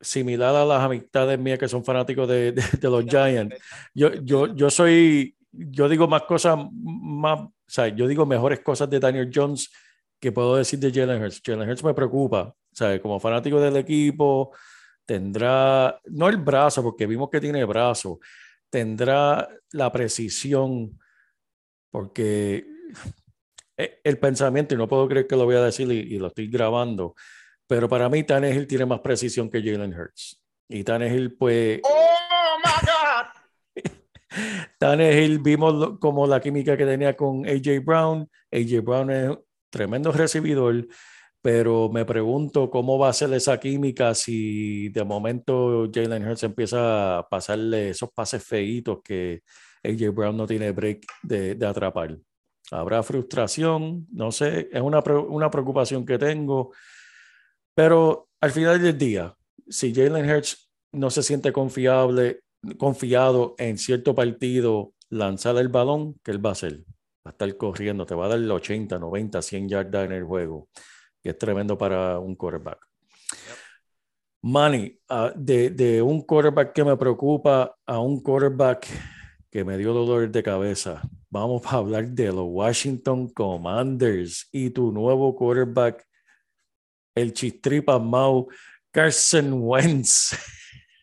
[0.00, 3.56] similar a las amistades mías que son fanáticos de, de- de los Giants.
[3.94, 8.88] Yo, yo, yo soy, yo digo más cosas, más, o sea, yo digo mejores cosas
[8.90, 9.70] de Daniel Jones
[10.20, 11.42] que puedo decir de Jalen Hurts.
[11.44, 14.54] Jalen Hurts me preocupa, sea, como fanático del equipo,
[15.04, 18.20] tendrá, no el brazo, porque vimos que tiene brazo,
[18.68, 20.98] tendrá la precisión,
[21.90, 22.66] porque
[23.76, 26.48] eh, el pensamiento, y no puedo creer que lo voy a decir y, lo estoy
[26.48, 27.14] grabando,
[27.66, 30.42] pero para mí Tannehill tiene más precisión que Jalen Hurts.
[30.68, 32.15] Y Tannehill, pues, ¡Oh!
[34.78, 38.28] Tannehill vimos como la química que tenía con AJ Brown.
[38.52, 40.86] AJ Brown es un tremendo recibidor,
[41.42, 47.18] pero me pregunto cómo va a ser esa química si de momento Jalen Hurts empieza
[47.18, 49.42] a pasarle esos pases feitos que
[49.84, 52.16] AJ Brown no tiene break de, de atrapar.
[52.70, 56.72] Habrá frustración, no sé, es una, una preocupación que tengo,
[57.74, 59.36] pero al final del día,
[59.68, 62.40] si Jalen Hurts no se siente confiable,
[62.78, 66.84] confiado en cierto partido lanzar el balón, ¿qué él va a hacer?
[67.26, 70.24] Va a estar corriendo, te va a dar el 80, 90, 100 yardas en el
[70.24, 70.68] juego,
[71.22, 72.86] que es tremendo para un quarterback.
[74.42, 78.86] Manny, ah, de, de un quarterback que me preocupa a un quarterback
[79.50, 84.92] que me dio dolor de cabeza, vamos a hablar de los Washington Commanders y tu
[84.92, 86.06] nuevo quarterback,
[87.14, 88.48] el chistripa Mau
[88.90, 90.36] Carson Wentz.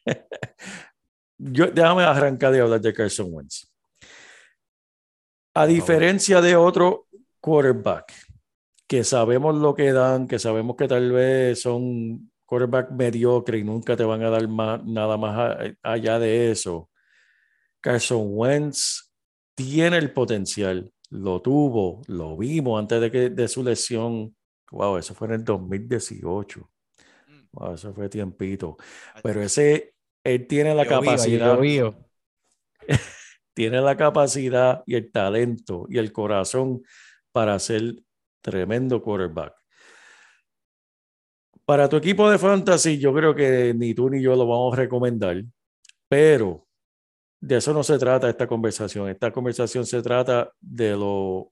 [1.38, 3.70] Yo, déjame arrancar de hablar de Carson Wentz.
[5.56, 7.08] A diferencia de otro
[7.40, 8.12] quarterback,
[8.88, 13.96] que sabemos lo que dan, que sabemos que tal vez son quarterback mediocre y nunca
[13.96, 16.90] te van a dar más, nada más a- allá de eso.
[17.82, 19.12] Carson Wentz
[19.56, 24.36] tiene el potencial, lo tuvo, lo vimos antes de, que, de su lesión.
[24.72, 26.70] Wow, eso fue en el 2018.
[27.52, 28.78] Wow, eso fue tiempito.
[29.22, 31.58] Pero ese, él tiene la capacidad
[33.54, 36.84] tiene la capacidad y el talento y el corazón
[37.32, 37.96] para ser
[38.42, 39.54] tremendo quarterback.
[41.66, 44.78] Para tu equipo de fantasy, yo creo que ni tú ni yo lo vamos a
[44.78, 45.44] recomendar,
[46.10, 46.68] pero
[47.40, 49.10] de eso no se trata esta conversación.
[49.10, 51.46] Esta conversación se trata de los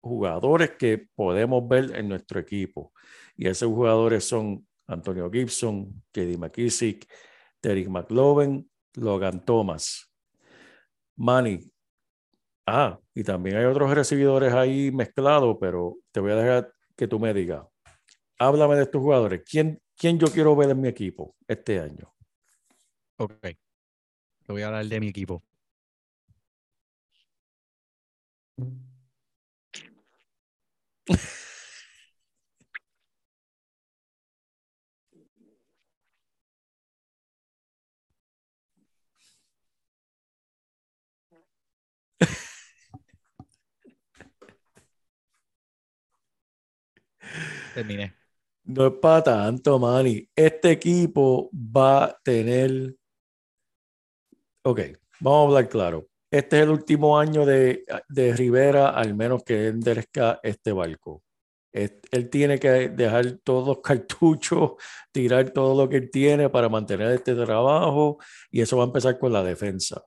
[0.00, 2.92] jugadores que podemos ver en nuestro equipo.
[3.36, 7.08] Y esos jugadores son Antonio Gibson, JD McKissick,
[7.62, 10.10] Derek McLovin, Logan Thomas.
[11.16, 11.70] Manny.
[12.66, 17.18] Ah, y también hay otros recibidores ahí mezclados, pero te voy a dejar que tú
[17.18, 17.64] me digas.
[18.38, 19.42] Háblame de estos jugadores.
[19.48, 22.14] ¿Quién, quién yo quiero ver en mi equipo este año?
[23.16, 23.40] Ok.
[23.40, 23.56] Te
[24.52, 25.42] voy a hablar de mi equipo.
[47.78, 48.12] Terminé.
[48.64, 50.28] No es para tanto, Manny.
[50.34, 52.96] Este equipo va a tener.
[54.64, 54.80] Ok,
[55.20, 56.08] vamos a hablar claro.
[56.28, 61.22] Este es el último año de, de Rivera, al menos que enderezca este barco.
[61.70, 64.72] Él tiene que dejar todos los cartuchos,
[65.12, 68.18] tirar todo lo que él tiene para mantener este trabajo,
[68.50, 70.02] y eso va a empezar con la defensa.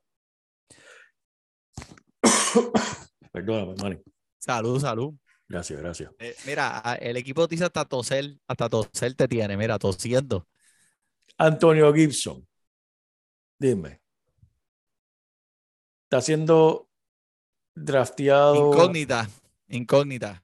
[3.31, 3.97] Perdóname, Manny.
[4.39, 5.13] Salud, salud.
[5.51, 6.11] Gracias, gracias.
[6.17, 10.47] Eh, mira, el equipo dice hasta toser, hasta toser te tiene, mira, tosiendo.
[11.37, 12.47] Antonio Gibson,
[13.59, 13.99] dime.
[16.03, 16.87] Está siendo
[17.75, 19.29] drafteado Incógnita,
[19.67, 20.41] incógnita.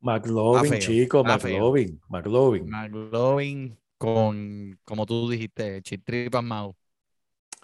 [0.00, 1.24] McLovin, chico.
[1.24, 2.68] McLovin, McLovin.
[2.68, 6.76] McLovin con, como tú dijiste, Chitripas Mau.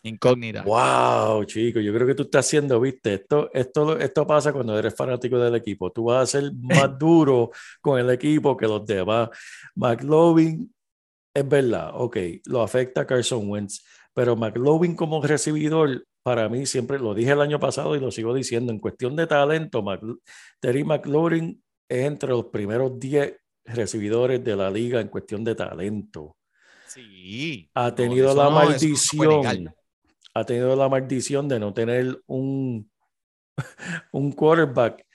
[0.04, 0.62] Incógnita.
[0.64, 4.94] Wow, chico, yo creo que tú estás haciendo, viste, esto, esto, esto pasa cuando eres
[4.96, 5.92] fanático del equipo.
[5.92, 7.50] Tú vas a ser más duro
[7.80, 9.28] con el equipo que los demás.
[9.76, 10.74] McLovin,
[11.34, 16.98] es verdad, ok, lo afecta a Carson Wentz, pero McLovin como recibidor, para mí siempre
[16.98, 19.84] lo dije el año pasado y lo sigo diciendo, en cuestión de talento,
[20.60, 26.36] Terry McLaurin es entre los primeros 10 recibidores de la liga en cuestión de talento
[26.86, 27.70] Sí.
[27.74, 29.72] ha tenido la no- maldición,
[30.34, 32.90] ha tenido la maldición de no tener un,
[34.12, 35.06] un quarterback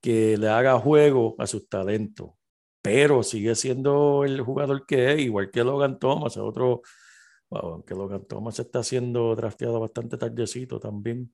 [0.00, 2.32] que le haga juego a sus talentos,
[2.82, 6.82] pero sigue siendo el jugador que es, igual que Logan Thomas, otro,
[7.50, 11.32] wow, aunque Logan Thomas está siendo drafteado bastante tardecito también.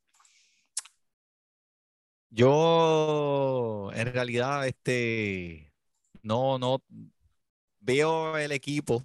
[2.32, 5.72] Yo, en realidad, este,
[6.22, 6.82] no, no,
[7.80, 9.05] veo el equipo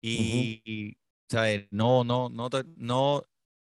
[0.00, 0.96] y, y,
[1.28, 1.66] ¿sabes?
[1.72, 3.24] No, no, no no,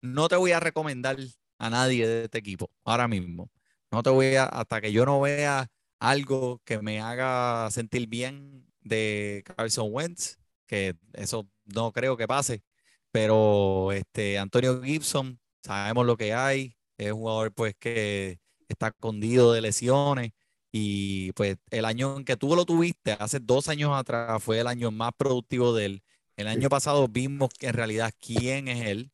[0.07, 1.17] no te voy a recomendar
[1.59, 3.51] a nadie de este equipo ahora mismo.
[3.91, 8.67] No te voy a, hasta que yo no vea algo que me haga sentir bien
[8.81, 12.63] de Carson Wentz, que eso no creo que pase,
[13.11, 18.39] pero este, Antonio Gibson, sabemos lo que hay, es un jugador pues que
[18.69, 20.33] está escondido de lesiones
[20.73, 24.67] y pues el año en que tú lo tuviste, hace dos años atrás, fue el
[24.67, 26.03] año más productivo de él.
[26.37, 29.11] El año pasado vimos que en realidad quién es él.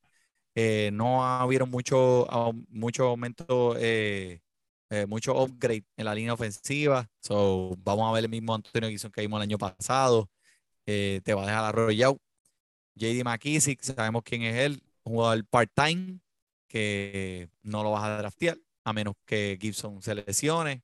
[0.54, 2.26] Eh, no habido mucho,
[2.68, 4.40] mucho aumento, eh,
[4.90, 7.08] eh, mucho upgrade en la línea ofensiva.
[7.20, 10.30] So, vamos a ver el mismo Antonio Gibson que vimos el año pasado.
[10.86, 12.18] Eh, te va a dejar arrollado.
[12.96, 16.20] JD McKissick, sabemos quién es él, un jugador part-time
[16.68, 20.82] que no lo vas a draftear a menos que Gibson se lesione.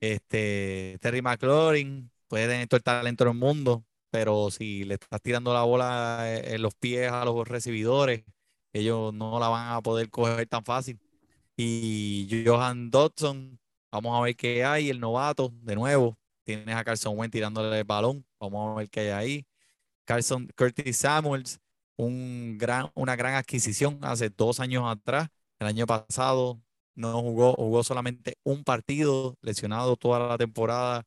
[0.00, 5.54] Este, Terry McLaurin puede tener todo el talento del mundo, pero si le estás tirando
[5.54, 8.24] la bola eh, en los pies a los recibidores,
[8.72, 10.98] ellos no la van a poder coger tan fácil.
[11.56, 13.58] Y Johan Dodson,
[13.90, 16.18] vamos a ver qué hay, el novato, de nuevo.
[16.44, 19.46] Tienes a Carson Wentz tirándole el balón, vamos a ver qué hay ahí.
[20.04, 21.60] Carson Curtis Samuels,
[21.96, 25.28] un gran, una gran adquisición hace dos años atrás.
[25.58, 26.62] El año pasado
[26.94, 31.04] no jugó, jugó solamente un partido, lesionado toda la temporada,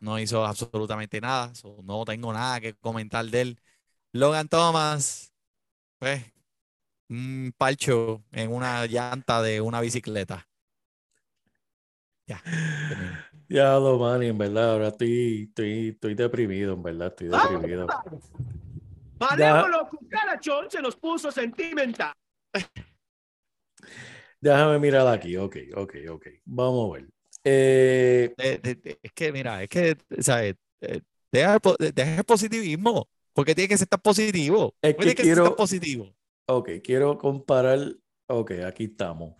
[0.00, 3.60] no hizo absolutamente nada, so, no tengo nada que comentar de él.
[4.12, 5.32] Logan Thomas,
[5.98, 6.24] pues,
[7.12, 10.48] un parcho en una llanta de una bicicleta.
[12.26, 12.42] Ya.
[13.48, 17.86] Ya lo man, en verdad, ahora estoy, estoy, estoy deprimido, en verdad, estoy deprimido.
[19.20, 22.12] Malévolo cucarachón se nos puso sentimental.
[24.40, 26.26] Déjame mirar aquí, ok, ok, ok.
[26.44, 27.08] Vamos a ver.
[27.44, 30.54] Eh, De- de- de- es que, mira, es que, ¿sabes?
[30.80, 31.00] Eh,
[31.30, 33.08] Deja, el po- deja el positivismo.
[33.32, 34.74] porque tiene que ser tan positivo?
[34.82, 36.14] Es ¿Por qué tiene que que ser tan quiero- positivo?
[36.46, 37.78] Ok, quiero comparar.
[38.28, 39.34] Ok, aquí estamos.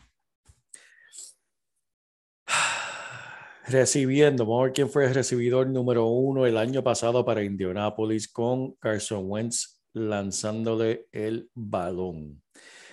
[3.69, 8.29] Recibiendo, vamos a ver quién fue el recibidor número uno el año pasado para Indianapolis
[8.29, 12.43] con Carson Wentz lanzándole el balón.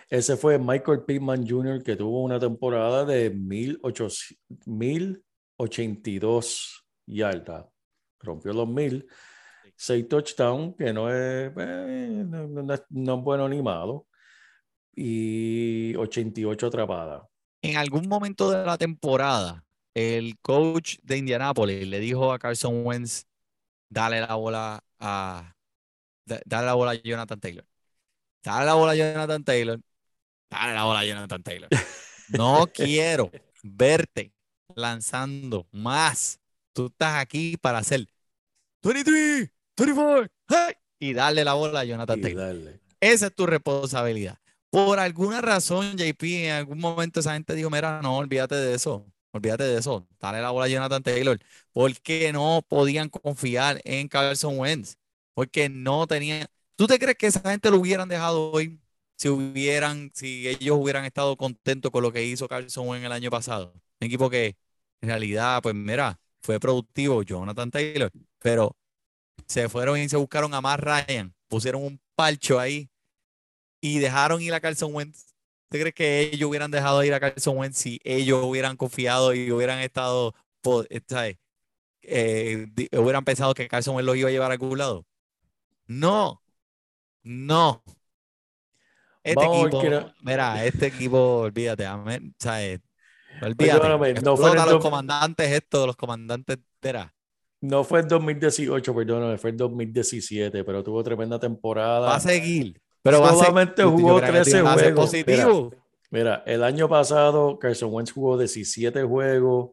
[0.09, 4.37] Ese fue Michael Pittman Jr., que tuvo una temporada de 1800
[5.59, 7.65] 1082 yardas.
[8.19, 9.05] Rompió los 1000.
[9.79, 14.07] 6 touchdowns, que no es, eh, no, no es, no es bueno ni malo.
[14.93, 17.23] Y 88 atrapadas.
[17.61, 19.63] En algún momento de la temporada,
[19.93, 23.23] el coach de Indianapolis le dijo a Carson Wentz,
[23.89, 25.55] dale la bola a,
[26.25, 27.65] da- dale la bola a Jonathan Taylor.
[28.43, 29.79] Dale la bola a Jonathan Taylor.
[30.49, 31.69] Dale la bola a Jonathan Taylor.
[32.29, 33.31] No quiero
[33.63, 34.33] verte
[34.75, 36.39] lanzando más
[36.73, 38.05] Tú estás aquí para hacer
[38.83, 39.49] 23,
[39.79, 42.79] 24, hey, y darle la bola a Jonathan Taylor.
[42.99, 44.37] Esa es tu responsabilidad.
[44.69, 49.05] Por alguna razón, JP, en algún momento esa gente dijo, mira, no, olvídate de eso,
[49.31, 51.39] olvídate de eso, dale la bola a Jonathan Taylor,
[51.71, 54.95] porque no podían confiar en Carson Wentz,
[55.33, 56.45] porque no tenían...
[56.75, 58.79] ¿Tú te crees que esa gente lo hubieran dejado hoy
[59.17, 63.31] si hubieran, si ellos hubieran estado contentos con lo que hizo Carson Wentz el año
[63.31, 63.73] pasado?
[64.01, 64.57] Un equipo que
[65.01, 68.75] en realidad, pues mira, fue productivo, Jonathan Taylor, pero
[69.49, 72.89] se fueron y se buscaron a Matt Ryan, pusieron un parcho ahí
[73.81, 75.25] y dejaron ir a Carson Wentz.
[75.65, 79.51] ¿Usted cree que ellos hubieran dejado ir a Carson Wentz si ellos hubieran confiado y
[79.51, 80.35] hubieran estado,
[80.89, 81.37] eh, ¿sabes?
[82.03, 85.05] Eh, hubieran pensado que Carson Wentz los iba a llevar a algún lado?
[85.87, 86.41] No,
[87.23, 87.83] no.
[89.23, 92.79] Este Vamos equipo, mira, este equipo, olvídate, amén, ¿sabes?
[93.41, 97.13] Olvídate, Perdóname, no los comandantes estos, los comandantes, mira,
[97.61, 102.07] No fue el 2018, perdóname, fue el 2017, pero tuvo tremenda temporada.
[102.07, 105.05] va a seguir, pero Solamente jugó creo que 13 va a ser juegos.
[105.09, 105.73] positivo.
[106.11, 109.71] Mira, el año pasado Carson Wentz jugó 17 juegos,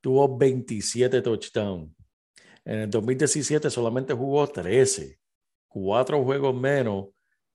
[0.00, 1.90] tuvo 27 touchdowns.
[2.64, 5.18] En el 2017 solamente jugó 13,
[5.66, 7.06] cuatro juegos menos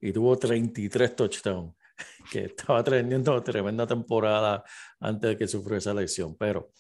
[0.02, 1.74] y tuvo 33 touchdowns,
[2.32, 4.64] que estaba teniendo tremenda temporada
[5.00, 6.36] antes de que sufrió esa lesión.
[6.38, 6.72] Pero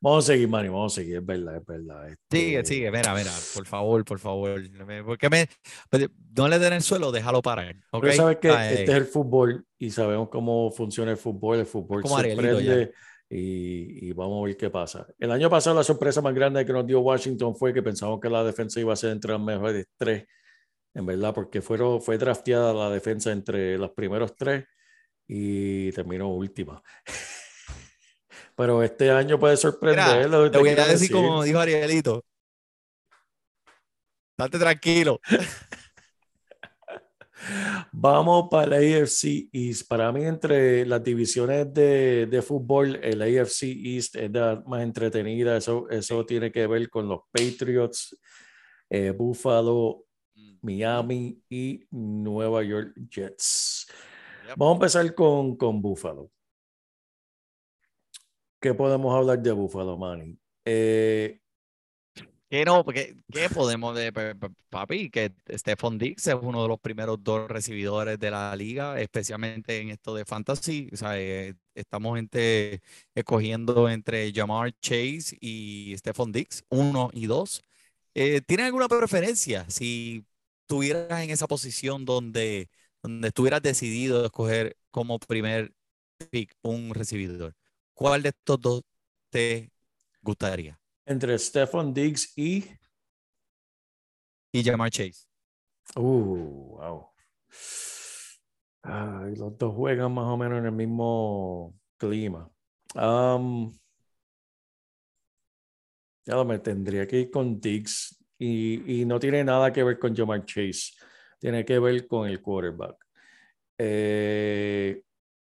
[0.00, 2.08] vamos a seguir, Manny, vamos a seguir, es verdad, es verdad.
[2.30, 4.62] Sigue, Este, sigue, mira, mira, por favor, por favor.
[5.04, 5.48] Porque me,
[5.90, 7.76] pero no le den el suelo, déjalo parar.
[7.90, 8.02] ¿ok?
[8.02, 11.58] Pero sabes que Ah, eh, este es el fútbol y sabemos cómo funciona el fútbol.
[11.60, 12.92] El fútbol Como sorprende
[13.30, 15.06] y, y vamos a ver qué pasa.
[15.18, 18.28] El año pasado la sorpresa más grande que nos dio Washington fue que pensamos que
[18.28, 20.26] la defensa iba a ser entre las mejores tres,
[20.94, 24.64] en verdad, porque fueron, fue drafteada la defensa entre los primeros tres
[25.26, 26.82] y terminó última.
[28.56, 30.30] Pero este año puede mira, sorprender.
[30.30, 32.24] lo que te voy a quiero decir como dijo Arielito.
[34.36, 35.20] Date tranquilo.
[37.92, 39.86] Vamos para el AFC East.
[39.88, 45.56] Para mí, entre las divisiones de, de fútbol, el AFC East es la más entretenida.
[45.56, 48.16] Eso, eso tiene que ver con los Patriots,
[48.88, 50.04] eh, Buffalo,
[50.64, 53.86] Miami y Nueva York Jets.
[54.48, 54.56] Yep.
[54.56, 56.30] Vamos a empezar con, con Buffalo.
[58.60, 60.38] ¿Qué podemos hablar de Buffalo, Manny?
[60.64, 61.38] Eh,
[62.48, 65.10] Que no, porque ¿qué podemos de pa- pa- papi?
[65.10, 69.90] Que Stephon Diggs es uno de los primeros dos recibidores de la liga, especialmente en
[69.90, 70.88] esto de fantasy.
[70.92, 72.80] O sea, eh, estamos entre,
[73.14, 77.62] escogiendo entre Jamar Chase y Stephon Diggs, uno y dos.
[78.14, 79.68] Eh, ¿tienen alguna preferencia?
[79.68, 80.24] Si
[80.64, 82.68] estuvieras en esa posición donde,
[83.02, 85.72] donde estuvieras decidido escoger como primer
[86.30, 87.54] pick un recibidor,
[87.94, 88.82] ¿cuál de estos dos
[89.30, 89.70] te
[90.22, 90.78] gustaría?
[91.06, 92.64] entre Stephon Diggs y.
[94.52, 95.26] Y Jamar Chase.
[95.96, 97.10] Uh, wow.
[98.82, 102.50] Ay, los dos juegan más o menos en el mismo clima.
[102.94, 103.72] Am,
[106.24, 110.14] ya lo me tendría que ir con Diggs y, no tiene nada que ver con
[110.14, 110.92] Jamar Chase.
[111.38, 112.96] Tiene que ver con el quarterback.
[113.78, 115.02] Eh,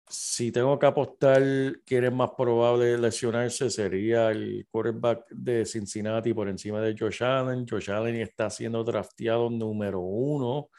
[0.08, 1.42] si tengo que apostar
[1.84, 7.66] quién es más probable lesionarse, sería el quarterback de Cincinnati por encima de Josh Allen.
[7.68, 10.70] Josh Allen está siendo drafteado número uno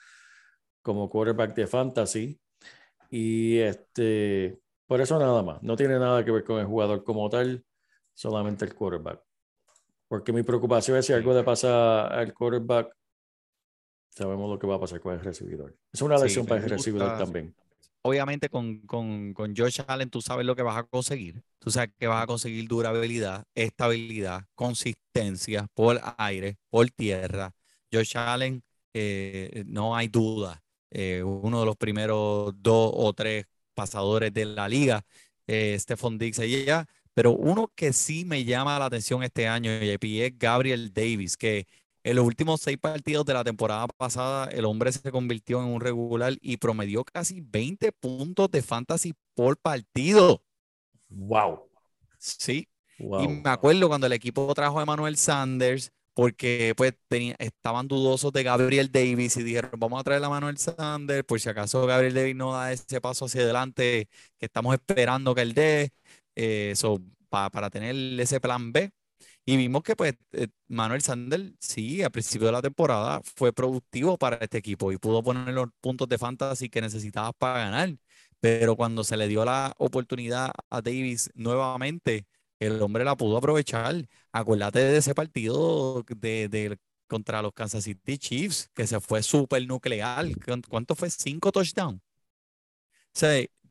[0.82, 2.40] como quarterback de fantasy.
[3.10, 5.64] Y este, por eso nada más.
[5.64, 7.64] No tiene nada que ver con el jugador como tal,
[8.14, 9.22] solamente el quarterback.
[10.12, 12.88] Porque mi preocupación es si algo le pasa al quarterback,
[14.10, 15.76] sabemos lo que va a pasar con el recibidor.
[15.92, 17.56] Es una Sí, lesión me para el recibidor también.
[18.04, 21.44] Obviamente con, con, con Josh Allen tú sabes lo que vas a conseguir.
[21.60, 27.54] Tú sabes que vas a conseguir durabilidad, estabilidad, consistencia por aire, por tierra.
[27.94, 33.46] Josh Allen, eh, no hay duda, eh, uno de los primeros dos o tres
[33.76, 35.04] pasadores de la liga,
[35.48, 36.86] eh, Stephon Diggs allá.
[37.14, 41.68] Pero uno que sí me llama la atención este año, JP, es Gabriel Davis, que
[42.04, 45.82] en los últimos seis partidos de la temporada pasada, el hombre se convirtió en un
[45.82, 50.44] regular y promedió casi 20 puntos de fantasy por partido.
[51.12, 51.70] Wow.
[52.18, 52.68] Sí.
[53.16, 53.28] Y Wow.
[53.28, 58.44] me acuerdo cuando el equipo trajo a Emmanuel Sanders, porque pues tenía, estaban dudosos de
[58.44, 62.36] Gabriel Davis y dijeron, vamos a traer a Emmanuel Sanders, por si acaso Gabriel Davis
[62.36, 65.92] no da ese paso hacia adelante que estamos esperando que él dé,
[66.36, 66.74] eh,
[67.30, 68.92] para tener ese plan B.
[69.46, 74.18] Y vimos que pues eh, Manuel Sanders, sí, al principio de la temporada fue productivo
[74.18, 77.96] para este equipo y pudo poner los puntos de fantasy que necesitaba para ganar.
[78.40, 82.26] Pero cuando se le dio la oportunidad a Davis nuevamente,
[82.60, 84.08] el hombre la pudo aprovechar.
[84.32, 86.78] Acuérdate de ese partido de, de-
[87.08, 90.26] contra los Kansas City Chiefs, que se fue súper nuclear.
[90.46, 91.10] ¿Cuán- ¿Cuánto fue?
[91.10, 92.02] Cinco touchdowns.
[93.14, 93.20] O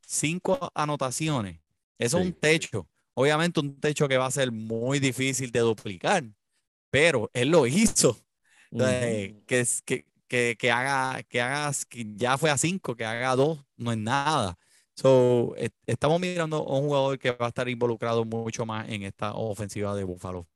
[0.06, 1.60] cinco anotaciones.
[2.00, 2.88] Eso es un techo.
[3.14, 6.24] Obviamente un techo que va a ser muy difícil de duplicar,
[6.90, 8.18] pero él lo hizo.
[8.72, 9.34] Ujú.
[9.46, 13.60] que, que, que, que haga, que hagas, que ya fue a cinco, que haga dos,
[13.76, 14.58] no es nada.
[14.96, 19.02] So, est- estamos mirando a un jugador que va a estar involucrado mucho más en
[19.04, 20.46] esta ofensiva de Buffalo.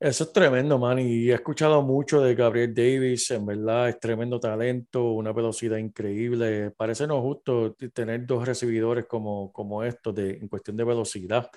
[0.00, 0.98] Eso es tremendo, man.
[1.00, 3.30] Y he escuchado mucho de Gabriel Davis.
[3.32, 6.70] En verdad, es tremendo talento, una velocidad increíble.
[6.70, 11.50] Parece no justo tener dos recibidores como, como estos de, en cuestión de velocidad.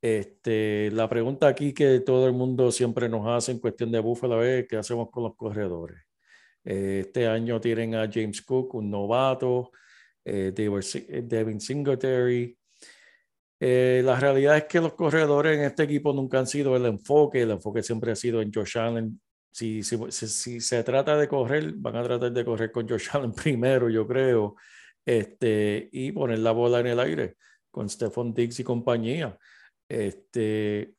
[0.00, 4.44] Este, la pregunta aquí que todo el mundo siempre nos hace en cuestión de Buffalo
[4.44, 5.98] es: ¿qué hacemos con los corredores?
[6.64, 9.72] Eh, este año tienen a James Cook, un novato,
[10.24, 12.56] eh, eh, Devin Singletary.
[13.60, 17.42] Eh, la realidad es que los corredores en este equipo nunca han sido el enfoque,
[17.42, 19.20] el enfoque siempre ha sido en Josh Allen.
[19.50, 23.08] Si, si, si, si se trata de correr, van a tratar de correr con Josh
[23.12, 24.56] Allen primero, yo creo,
[25.04, 27.36] este, y poner la bola en el aire
[27.70, 29.38] con Stephon Diggs y compañía.
[29.88, 30.94] Este,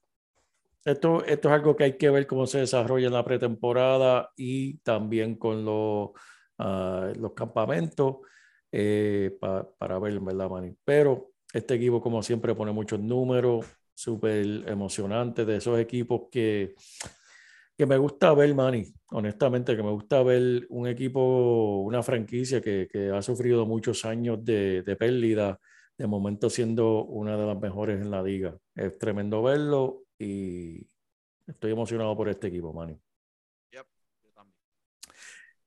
[0.85, 4.77] esto, esto es algo que hay que ver cómo se desarrolla en la pretemporada y
[4.79, 6.11] también con los,
[6.59, 8.17] ah, los campamentos
[8.71, 10.75] eh, pa- para ver, ¿verdad, Manny?
[10.83, 16.75] Pero este equipo, como siempre, pone muchos números, súper emocionante, de esos equipos que,
[17.77, 22.89] que me gusta ver, Manny, honestamente, que me gusta ver un equipo, una franquicia que,
[22.91, 25.57] que ha sufrido muchos años de, de pérdida,
[25.97, 28.57] de momento siendo una de las mejores en la liga.
[28.75, 30.85] Es tremendo verlo y
[31.47, 32.99] estoy emocionado por este equipo, Manny.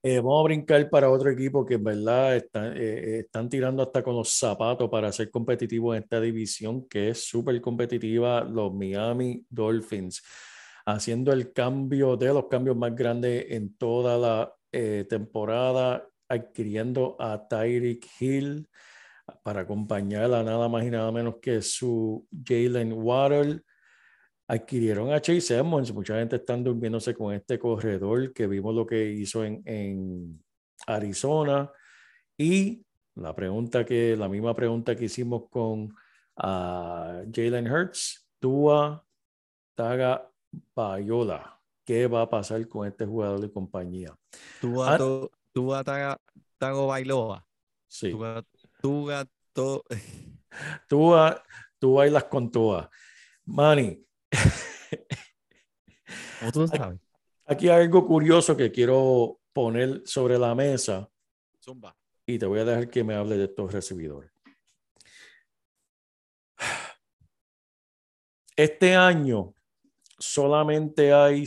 [0.00, 3.82] Eh, vamos a brincar para otro equipo que en verdad están, eh, eh, están tirando
[3.82, 8.72] hasta con los zapatos para ser competitivos en esta división que es súper competitiva, los
[8.72, 10.22] Miami Dolphins,
[10.86, 14.54] haciendo el cambio de los cambios más grandes en toda la
[15.08, 18.68] temporada, adquiriendo a Tyreek Hill
[19.42, 23.62] para acompañar a nada más y nada menos que su Jalen Waddle.
[24.50, 29.10] Adquirieron a Chase Edmonds, mucha gente está durmiéndose con este corredor que vimos lo que
[29.12, 30.42] hizo en, en
[30.86, 31.70] Arizona.
[32.38, 32.82] Y
[33.14, 35.94] la pregunta que, la misma pregunta que hicimos con
[36.36, 39.04] ah, Jalen Hurts, Tua
[39.74, 40.30] Taga
[40.74, 41.54] Bayola.
[41.84, 44.14] ¿Qué va a pasar con este jugador de compañía?
[44.60, 44.94] Tú Ah.
[44.94, 46.20] a, to- tú a Taga-
[46.58, 47.44] Tago Bailoa.
[47.86, 48.42] Sí, Tú a,
[48.80, 49.84] tú a to-
[50.88, 51.42] Tua,
[51.78, 52.90] tú bailas con Tua.
[53.46, 54.04] Manny,
[57.46, 61.10] Aquí hay algo curioso que quiero poner sobre la mesa
[61.62, 61.96] Zumba.
[62.26, 64.30] y te voy a dejar que me hable de estos recibidores.
[68.54, 69.54] Este año
[70.18, 71.44] solamente hay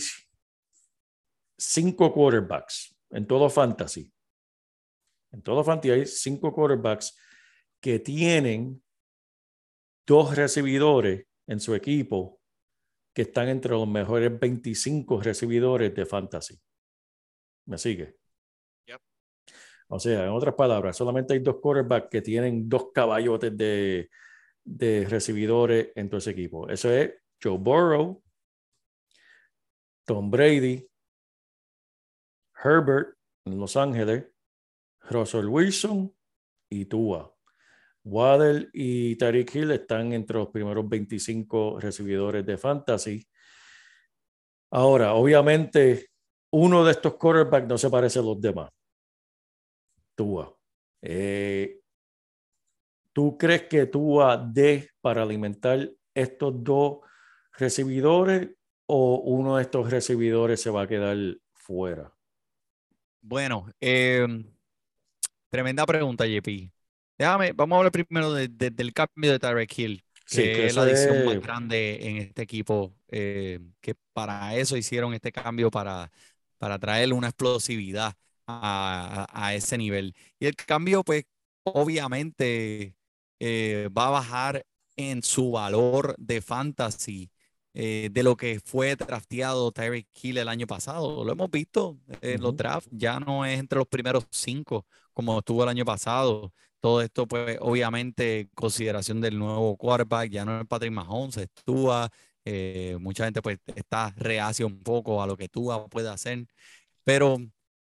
[1.57, 4.11] cinco quarterbacks en todo fantasy.
[5.31, 7.17] En todo fantasy hay cinco quarterbacks
[7.79, 8.81] que tienen
[10.05, 12.40] dos recibidores en su equipo
[13.13, 16.59] que están entre los mejores 25 recibidores de fantasy.
[17.65, 18.17] ¿Me sigue?
[18.87, 19.01] Yep.
[19.89, 24.09] O sea, en otras palabras, solamente hay dos quarterbacks que tienen dos caballotes de,
[24.63, 26.69] de recibidores en todo ese equipo.
[26.69, 28.23] Eso es Joe Burrow,
[30.05, 30.87] Tom Brady,
[32.63, 34.25] Herbert en Los Ángeles,
[35.09, 36.15] Russell Wilson
[36.69, 37.35] y Tua.
[38.03, 43.27] Waddle y Tariq Hill están entre los primeros 25 recibidores de fantasy.
[44.71, 46.09] Ahora, obviamente,
[46.51, 48.71] uno de estos quarterbacks no se parece a los demás.
[50.15, 50.55] Tua.
[51.01, 51.79] Eh,
[53.13, 56.99] ¿Tú crees que Tua dé para alimentar estos dos
[57.57, 58.49] recibidores
[58.85, 61.17] o uno de estos recibidores se va a quedar
[61.53, 62.13] fuera?
[63.21, 64.43] Bueno, em,
[65.49, 66.71] tremenda pregunta, JP.
[67.21, 70.67] Déjame, vamos a hablar primero de- de- del cambio de Tyreek Hill, Sí, que que
[70.67, 75.69] es la adición más grande en este equipo, eh, que para eso hicieron este cambio,
[75.69, 76.11] para,
[76.57, 78.13] para traerle una explosividad
[78.47, 80.15] a, a- a ese nivel.
[80.39, 81.25] Y el cambio, pues,
[81.63, 82.95] obviamente
[83.39, 84.65] eh, va a bajar
[84.95, 87.29] en su valor de fantasy
[87.73, 91.23] eh, de lo que fue drafteado Tyreek Hill el año pasado.
[91.23, 95.63] Lo hemos visto en los drafts, ya no es entre los primeros cinco como estuvo
[95.63, 96.53] el año pasado.
[96.81, 101.49] Todo esto, pues, obviamente, en consideración del nuevo quarterback, ya no es Patrick Mahomes, es
[101.65, 102.09] Tua.
[102.45, 106.47] eh, mucha gente, pues, está reacia un poco a lo que Tua puede hacer.
[107.03, 107.37] Pero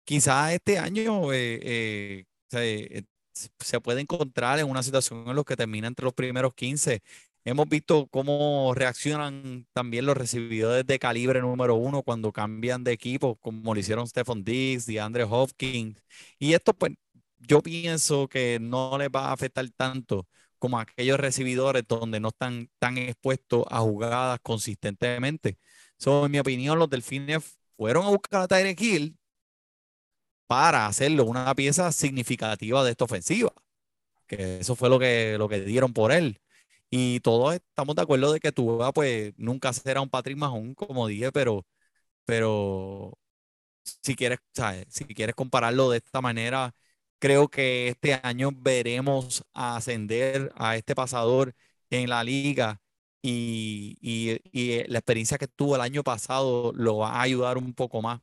[0.04, 5.28] quizás este año eh, eh, o sea, eh, s- se puede encontrar en una situación
[5.28, 7.02] en la que termina entre los primeros 15.
[7.44, 13.36] Hemos visto cómo reaccionan también los recibidores de calibre número uno cuando cambian de equipo,
[13.36, 16.02] como lo hicieron Stephon Diggs, DeAndre Hopkins.
[16.40, 16.92] Y esto, pues,
[17.38, 20.26] yo pienso que no les va a afectar tanto
[20.58, 25.58] como aquellos recibidores donde no están tan expuestos a jugadas consistentemente.
[25.98, 29.18] So, en mi opinión, los Delfines fueron a buscar a Tyreek Hill
[30.46, 33.52] para hacerlo una pieza significativa de esta ofensiva.
[34.26, 36.40] Que eso fue lo que, lo que dieron por él.
[36.90, 41.06] Y todos estamos de acuerdo de que Tua, pues, nunca será un Patrick Mahomes, como
[41.08, 41.66] dije, pero,
[42.24, 43.18] pero
[44.02, 44.38] si quieres.
[44.88, 46.74] Si quieres compararlo de esta manera,
[47.18, 51.54] creo que este año veremos ascender a este pasador
[51.90, 52.80] en la liga
[53.22, 54.38] y,
[54.88, 58.20] la experiencia que tuvo el año pasado lo va a ayudar un poco más.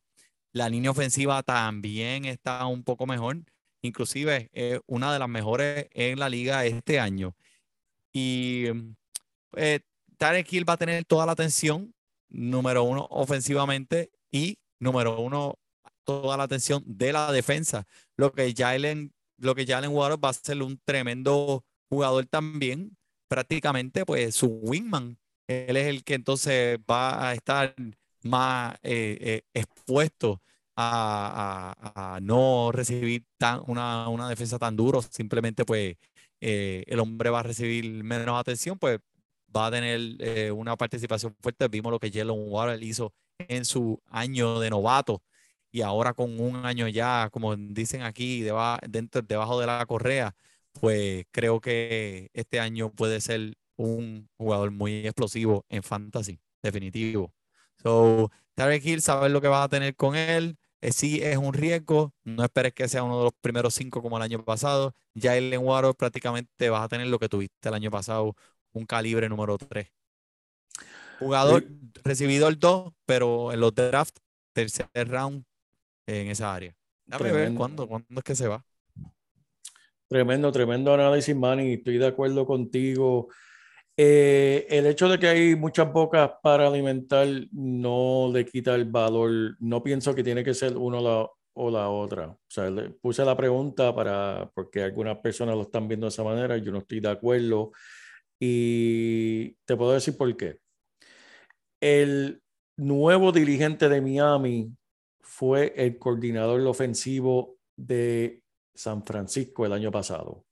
[0.52, 3.44] La línea ofensiva también está un poco mejor,
[3.82, 7.36] inclusive es una de las mejores en la liga este año.
[8.12, 8.66] Y
[9.56, 9.80] eh,
[10.16, 11.94] Tarek Hill va a tener toda la atención,
[12.28, 15.58] número uno ofensivamente y número uno
[16.04, 17.86] toda la atención de la defensa.
[18.16, 22.96] Lo que Jalen, lo que va a ser un tremendo jugador también,
[23.28, 25.18] prácticamente pues su wingman.
[25.46, 27.74] Él es el que entonces va a estar
[28.22, 30.40] más eh, eh, expuesto
[30.76, 35.02] a, no recibir tan, una, una defensa tan duro.
[35.02, 35.96] Simplemente pues
[36.40, 38.98] eh, el hombre va a recibir menos atención, pues
[39.54, 41.68] va a tener una participación fuerte.
[41.68, 45.22] Vimos lo que Jalen Waddle hizo en su año de novato
[45.74, 50.34] y ahora con un año ya, como dicen aquí, deba- dentro, debajo de la correa,
[50.80, 57.32] pues creo que este año puede ser un jugador muy explosivo en fantasy, definitivo.
[57.82, 60.56] So, Tarek Hill, saber lo que vas a tener con él.
[60.80, 64.16] eh, sí es un riesgo, no esperes que sea uno de los primeros cinco como
[64.18, 64.94] el año pasado.
[65.14, 68.36] Jalen Waddle prácticamente vas a tener lo que tuviste el año pasado,
[68.72, 69.88] un calibre número 3.
[71.18, 71.66] Jugador
[72.04, 74.16] recibido el 2, pero en los draft,
[74.52, 75.44] tercer round
[76.06, 76.74] en esa área.
[77.06, 78.64] Déjame ver cuándo, cuándo es que se va.
[80.08, 81.74] Tremendo, tremendo análisis, Manny.
[81.74, 83.28] Estoy de acuerdo contigo.
[83.96, 89.56] Eh, el hecho de que hay muchas bocas para alimentar no le quita el valor.
[89.60, 92.28] No pienso que tiene que ser uno la, o la otra.
[92.28, 96.24] O sea, le puse la pregunta para, porque algunas personas lo están viendo de esa
[96.24, 96.56] manera.
[96.58, 97.72] Yo no estoy de acuerdo.
[98.38, 100.58] Y te puedo decir por qué.
[101.80, 102.42] El
[102.76, 104.72] nuevo dirigente de Miami
[105.36, 108.40] fue el coordinador ofensivo de
[108.72, 110.44] San Francisco el año pasado.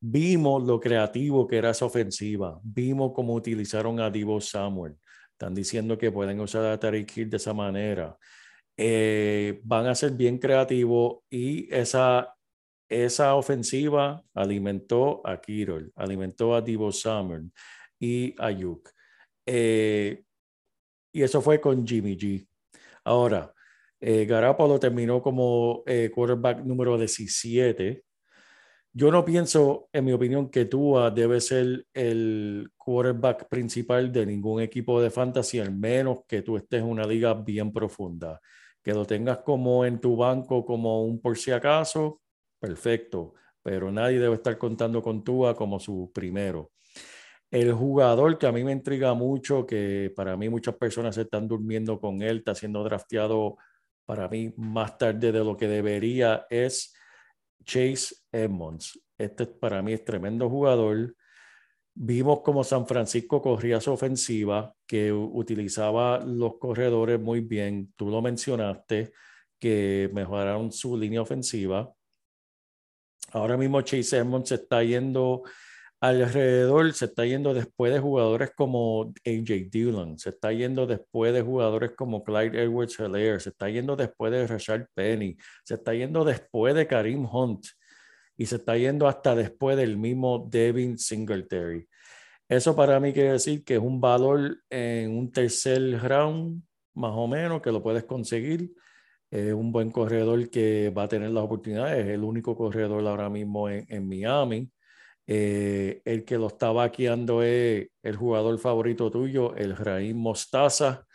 [0.00, 2.58] Vimos lo creativo que era esa ofensiva.
[2.64, 4.96] Vimos cómo utilizaron a Divo Samuel.
[5.30, 8.18] Están diciendo que pueden usar a Tariq Hill de esa manera.
[8.76, 12.34] Eh, van a ser bien creativos y esa,
[12.88, 17.52] esa ofensiva alimentó a Kirol, alimentó a Divo Samuel
[18.00, 18.90] y a Yuk.
[19.46, 20.24] Eh,
[21.12, 22.44] y eso fue con Jimmy G.
[23.04, 23.54] Ahora,
[24.00, 28.04] eh, Garoppolo terminó como eh, quarterback número 17.
[28.92, 34.62] Yo no pienso, en mi opinión, que Tua debe ser el quarterback principal de ningún
[34.62, 38.40] equipo de fantasy, al menos que tú estés en una liga bien profunda.
[38.82, 42.22] Que lo tengas como en tu banco, como un por si acaso,
[42.58, 43.34] perfecto.
[43.62, 46.72] Pero nadie debe estar contando con Tua como su primero.
[47.50, 51.48] El jugador que a mí me intriga mucho, que para mí muchas personas se están
[51.48, 53.56] durmiendo con él, está siendo drafteado
[54.08, 56.94] para mí más tarde de lo que debería, es
[57.62, 58.98] Chase Edmonds.
[59.18, 61.14] Este para mí es tremendo jugador.
[61.92, 67.92] Vimos como San Francisco corría su ofensiva, que utilizaba los corredores muy bien.
[67.96, 69.12] Tú lo mencionaste,
[69.58, 71.92] que mejoraron su línea ofensiva.
[73.32, 75.42] Ahora mismo Chase Edmonds está yendo
[76.00, 81.42] alrededor, se está yendo después de jugadores como AJ Dillon, se está yendo después de
[81.42, 86.24] jugadores como Clyde Edwards Hilaire, se está yendo después de Rashard Penny, se está yendo
[86.24, 87.66] después de Karim Hunt
[88.36, 91.88] y se está yendo hasta después del mismo Devin Singletary.
[92.48, 96.62] Eso para mí quiere decir que es un valor en un tercer round,
[96.94, 98.72] más o menos, que lo puedes conseguir.
[99.30, 102.06] Es un buen corredor que va a tener las oportunidades.
[102.06, 104.70] Es el único corredor ahora mismo en, en Miami.
[105.30, 111.06] Eh, el que lo está vaqueando es el jugador favorito tuyo, el Raín Mostaza,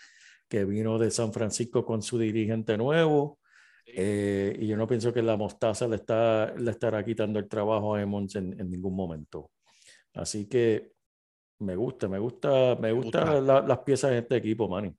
[0.48, 3.40] que vino de San Francisco con su dirigente nuevo.
[3.88, 7.96] Eh, y yo no pienso que la Mostaza le, está, le estará quitando el trabajo
[7.96, 9.52] a Emmons en, en ningún momento.
[10.14, 10.92] Así que
[11.60, 13.42] me gusta, me gusta, me gusta, gusta.
[13.42, 14.96] la- las piezas de este equipo, Manny.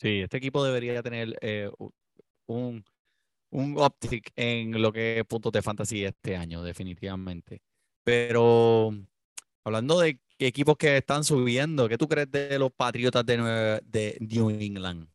[0.00, 1.70] Sí, este equipo debería tener eh,
[2.46, 2.84] un
[3.50, 7.62] un uptick en lo que es puntos de fantasy este año, definitivamente.
[8.04, 8.90] Pero
[9.64, 14.16] hablando de equipos que están subiendo, ¿qué tú crees de los Patriotas de, Nueva- de
[14.20, 15.08] New England?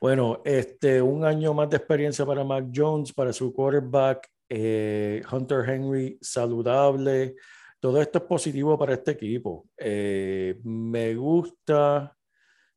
[0.00, 5.68] Bueno, este, un año más de experiencia para Mac Jones, para su quarterback, eh, Hunter
[5.68, 7.36] Henry saludable.
[7.80, 9.68] Todo esto es positivo para este equipo.
[9.76, 12.16] Eh, me gusta,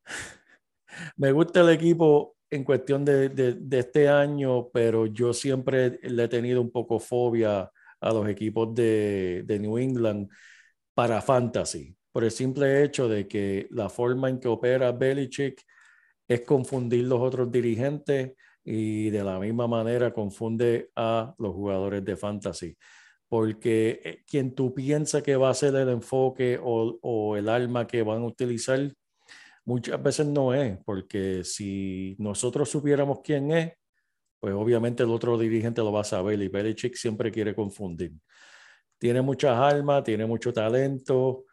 [1.16, 6.28] me gusta el equipo en cuestión de, de- este año, pero yo siempre le he
[6.28, 7.70] tenido un poco fobia
[8.00, 10.28] a los equipos de, New England
[10.94, 15.62] para fantasy, por el simple hecho de que la forma en que opera Belichick
[16.28, 18.32] es confundir los otros dirigentes
[18.64, 22.76] y de la misma manera confunde a los jugadores de fantasy.
[23.28, 27.86] Porque eh, quien tú piensas que va a ser el enfoque o, o el arma
[27.86, 28.92] que van a utilizar,
[29.64, 33.72] muchas veces no es, porque si nosotros supiéramos quién es,
[34.38, 38.12] pues obviamente el otro dirigente lo va a saber y Belichick siempre quiere confundir.
[38.98, 41.44] Tiene muchas armas, tiene mucho talento.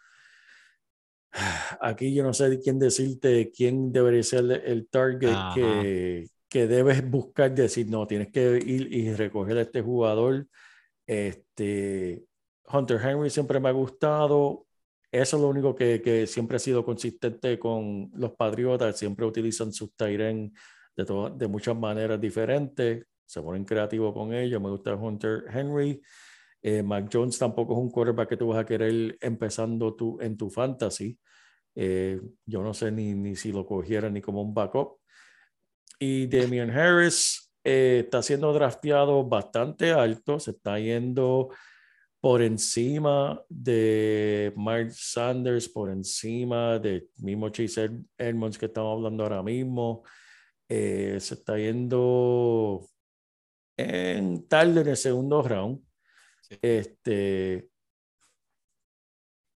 [1.82, 7.54] Aquí yo no sé quién decirte quién debería ser el target que, que debes buscar,
[7.54, 10.48] decir, no, tienes que ir y recoger a este jugador.
[11.06, 12.24] Este,
[12.72, 14.68] Hunter Henry siempre me ha gustado.
[15.12, 18.98] Eso es lo único que, que siempre ha sido consistente con los Patriotas.
[18.98, 20.54] Siempre utilizan sus Tyren
[20.96, 23.06] de, de muchas maneras diferentes.
[23.26, 24.62] Se ponen creativos con ellos.
[24.62, 26.02] Me gusta Hunter Henry.
[26.62, 30.38] Eh, Mac Jones tampoco es un quarterback que tú vas a querer empezando tú en
[30.38, 31.18] tu fantasy.
[31.76, 35.00] Eh, yo no sé ni, ni si lo cogiera ni como un backup.
[36.00, 41.50] Y Damian Harris eh, está siendo drafteado bastante alto, se está yendo
[42.20, 49.24] por encima de Mark Sanders, por encima de mismo Chase Ed- Edmonds que estamos hablando
[49.24, 50.04] ahora mismo.
[50.76, 52.88] Eh, se está yendo
[53.78, 55.84] en tarde en el segundo round.
[56.42, 56.58] Sí.
[56.62, 57.70] Este,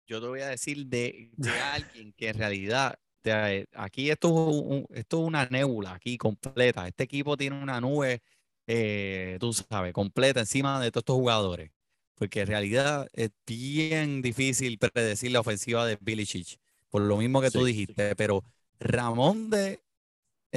[0.08, 4.86] Yo te voy a decir de, de alguien que en realidad, te- aquí esto un-
[4.94, 6.88] esto es una nébula aquí completa.
[6.88, 8.22] Este equipo tiene una nube,
[8.68, 11.72] eh, tú sabes, completa encima de todos estos jugadores.
[12.16, 16.58] Porque en realidad es bien difícil predecir la ofensiva de Billy Chich,
[16.90, 17.66] por lo mismo que tú Sí.
[17.74, 18.16] dijiste.
[18.16, 18.44] Pero
[18.80, 19.82] Ramón de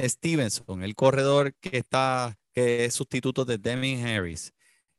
[0.07, 4.53] Stevenson, el corredor que está, que es sustituto de Demi Harris,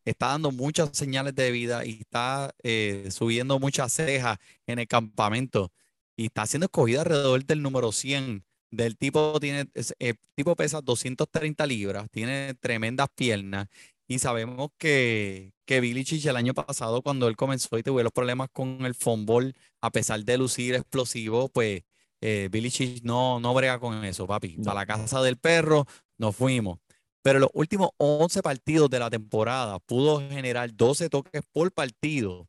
[0.05, 5.73] está dando muchas señales de vida y está eh, subiendo muchas cejas en el campamento
[6.17, 8.45] y está siendo escogido alrededor del número 100.
[8.73, 13.67] Del tipo tiene, el tipo pesa 230 libras, tiene tremendas piernas
[14.07, 18.13] y sabemos que, que Billy Chich el año pasado cuando él comenzó y tuvo los
[18.13, 21.83] problemas con el fútbol, a pesar de lucir explosivo, pues
[22.21, 24.57] eh, Billy Chich no, no brega con eso, papi.
[24.59, 24.65] No.
[24.65, 25.87] Para la casa del perro
[26.19, 26.79] nos fuimos.
[27.23, 32.49] Pero los últimos 11 partidos de la temporada pudo generar 12 toques por partido.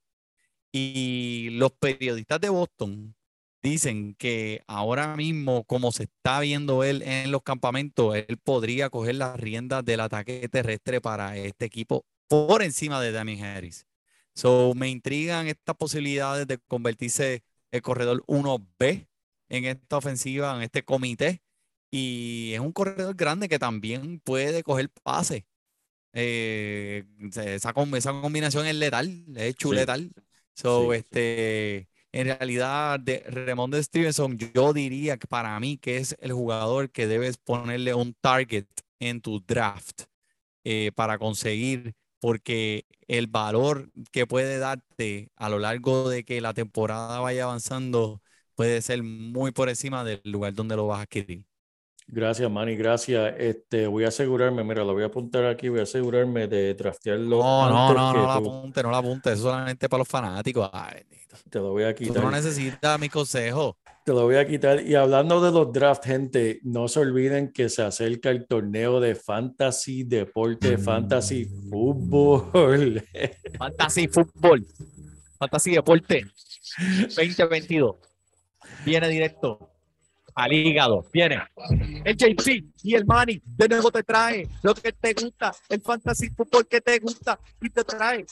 [0.72, 3.16] Y los periodistas de Boston
[3.62, 9.16] dicen que ahora mismo, como se está viendo él en los campamentos, él podría coger
[9.16, 13.86] las riendas del ataque terrestre para este equipo por encima de Damian Harris.
[14.34, 19.08] So, me intrigan estas posibilidades de convertirse el corredor 1B
[19.52, 21.44] en esta ofensiva, en este comité.
[21.92, 25.48] Y es un corredor grande que también puede coger pase.
[26.14, 30.12] Eh, esa, esa combinación es letal, es chuletal.
[30.56, 30.96] So, Sí, sí.
[30.96, 36.34] este, en realidad, de Ramón de Stevenson, yo diría que para mí que es el
[36.34, 38.66] jugador que debes ponerle un target
[39.00, 40.04] en tu draft
[40.64, 46.54] eh, para conseguir, porque el valor que puede darte a lo largo de que la
[46.54, 48.22] temporada vaya avanzando
[48.62, 51.44] puede ser muy por encima del lugar donde lo vas a adquirir.
[52.06, 53.34] Gracias, Manny, gracias.
[53.40, 57.40] Este, voy a asegurarme, mira, lo voy a apuntar aquí, voy a asegurarme de draftearlo
[57.40, 60.70] No, no, no, no la apunte, no la apunte, eso solamente para los fanáticos.
[60.72, 61.02] Ay.
[61.50, 62.32] Te lo voy a Tú no quitar.
[62.32, 63.78] necesitas mi consejo.
[64.06, 64.86] Te lo voy a quitar.
[64.86, 69.16] Y hablando de los drafts, gente, no se olviden que se acerca el torneo de
[69.16, 73.04] fantasy, deporte, fantasy, fútbol.
[73.58, 74.68] Fantasy Fútbol,
[75.40, 76.26] Fantasy Deporte
[77.16, 78.11] 2022.
[78.86, 79.72] Viene directo
[80.36, 81.06] al hígado.
[81.14, 81.42] Viene
[82.06, 82.48] el JP
[82.84, 83.42] y el Manny.
[83.46, 87.70] De nuevo te trae lo que te gusta, el Fantasy Fútbol que te gusta y
[87.70, 88.26] te trae.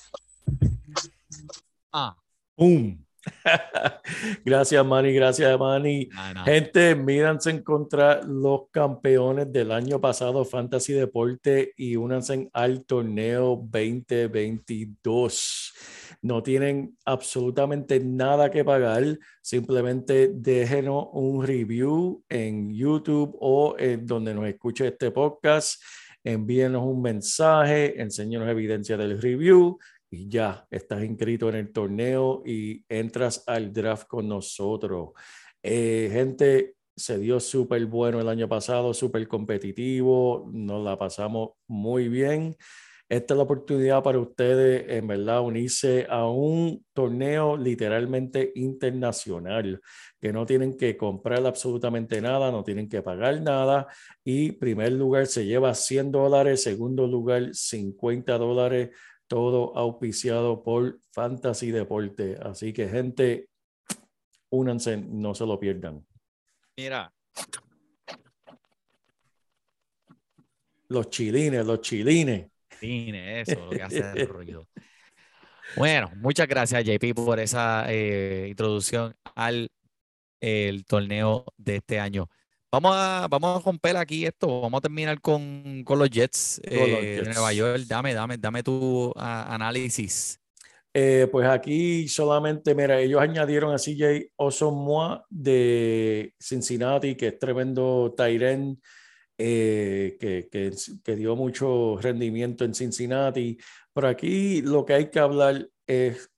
[1.91, 2.15] Ah,
[2.55, 2.97] ¡Pum!
[4.45, 6.07] gracias, Manny, gracias, Manny.
[6.07, 6.43] nada.
[6.43, 15.73] Gente, míranse contra los campeones del año pasado, Fantasy Deporte, y únanse al torneo 2022.
[16.21, 24.33] No tienen absolutamente nada que pagar, simplemente déjenos un review en YouTube o en donde
[24.33, 25.81] nos escuche este podcast.
[26.21, 29.79] envíenos un mensaje, enséñanos evidencia del review
[30.11, 35.11] y ya estás inscrito en el torneo y entras al draft con nosotros.
[35.63, 42.09] Eh, gente, se dio súper bueno el año pasado, súper competitivo, nos la pasamos muy
[42.09, 42.57] bien.
[43.09, 49.81] Esta es la oportunidad para ustedes, en verdad, unirse a un torneo literalmente internacional,
[50.21, 53.87] que no tienen que comprar absolutamente nada, no tienen que pagar nada.
[54.23, 58.91] Y primer lugar se lleva 100 dólares, segundo lugar 50 dólares,
[59.27, 62.37] todo auspiciado por Fantasy Deporte.
[62.39, 63.49] Así que gente,
[64.51, 66.05] únanse, no se lo pierdan.
[66.77, 67.11] Mira,
[70.89, 72.49] Los chilines, los chilines.
[72.81, 74.67] Eso, lo que hace el ruido.
[75.75, 79.69] Bueno, muchas gracias, JP, por esa eh, introducción al
[80.41, 82.29] el torneo de este año.
[82.71, 84.61] Vamos a, vamos a romper aquí esto.
[84.61, 87.33] Vamos a terminar con, con los Jets Con los eh, de.
[87.33, 87.81] Nueva York.
[87.87, 90.39] Dame, dame, dame tu análisis.
[90.93, 98.13] Eh, pues aquí solamente, mira, ellos añadieron a CJ Osomoa de Cincinnati, que es tremendo
[98.17, 98.81] Tyren,
[99.41, 103.57] eh, que, que, que dio mucho rendimiento en Cincinnati.
[103.93, 106.29] Pero aquí lo que hay que hablar es,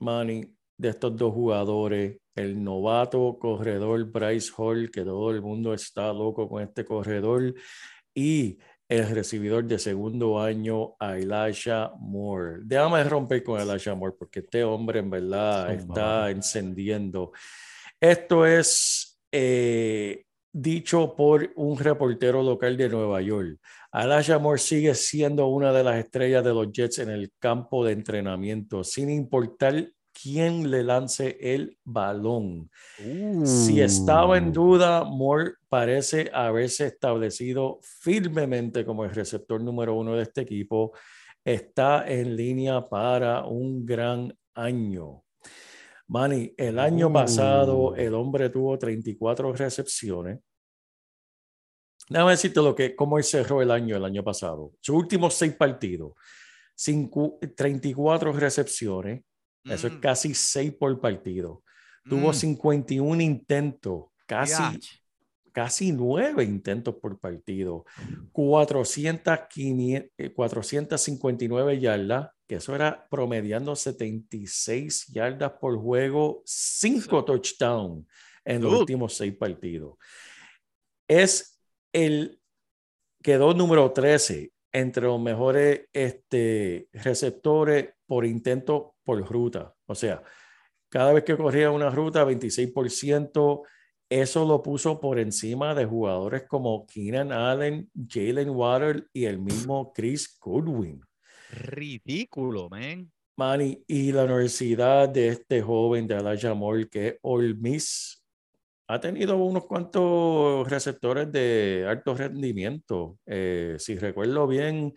[0.00, 2.18] Manny, de estos dos jugadores.
[2.34, 7.54] El novato corredor Bryce Hall, que todo el mundo está loco con este corredor.
[8.14, 12.62] Y el recibidor de segundo año, a Elijah Moore.
[12.64, 16.32] Déjame romper con Elijah Moore porque este hombre en verdad Zumba, está papi.
[16.32, 17.30] encendiendo.
[18.00, 23.58] Esto es eh, dicho por un reportero local de Nueva York.
[23.92, 27.92] Elijah Moore sigue siendo una de las estrellas de los Jets en el campo de
[27.92, 32.70] entrenamiento, sin importar quién le lance el balón.
[33.44, 34.52] Si estaba en Uh.
[34.52, 40.92] duda, Moore parece haberse establecido firmemente como el receptor número uno de este equipo.
[41.44, 45.22] Está en línea para un gran año.
[46.10, 47.94] Manny, el año pasado Uh.
[47.94, 50.40] el hombre tuvo 34 recepciones.
[52.08, 54.72] Déjame decirte lo que, cómo él cerró el año el año pasado.
[54.80, 56.14] Sus últimos seis partidos,
[56.74, 59.22] cinco- 34 recepciones,
[59.64, 61.62] eso es Mm, casi seis por partido.
[62.08, 64.80] Tuvo mm, 51 intentos, casi,
[65.52, 67.84] casi nueve intentos por partido,
[68.32, 78.04] 400, 500, eh, 459 yardas, que eso era promediando 76 yardas por juego, cinco touchdowns
[78.44, 79.94] en los últimos seis partidos.
[81.06, 82.40] Es el,
[83.22, 89.72] quedó número 13 entre los mejores este, receptores por intento por ruta.
[89.86, 90.20] O sea,
[90.88, 93.62] cada vez que corría una ruta, 26%,
[94.08, 99.92] eso lo puso por encima de jugadores como Keenan Allen, Jalen Water y el mismo
[99.92, 101.00] Chris Goodwin.
[101.52, 103.10] Ridículo, man.
[103.36, 107.54] Manny, y la universidad de este joven de Elijah Moore, que es Ole
[108.90, 113.18] ha tenido unos cuantos receptores de alto rendimiento.
[113.24, 114.92] Eh, si recuerdo bien,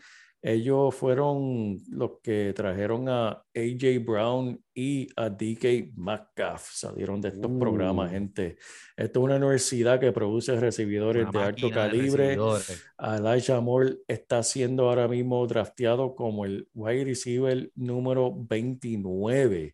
[0.45, 6.61] ellos fueron los que trajeron a AJ Brown y a DK Metcalf.
[6.73, 8.13] Salieron de estos programas, Uh.
[8.13, 8.57] gente.
[8.97, 12.37] Esto es una universidad que produce recibidores Una de alto calibre.
[12.99, 19.73] Elijah Moore está siendo ahora mismo drafteado como el wide receiver número 29,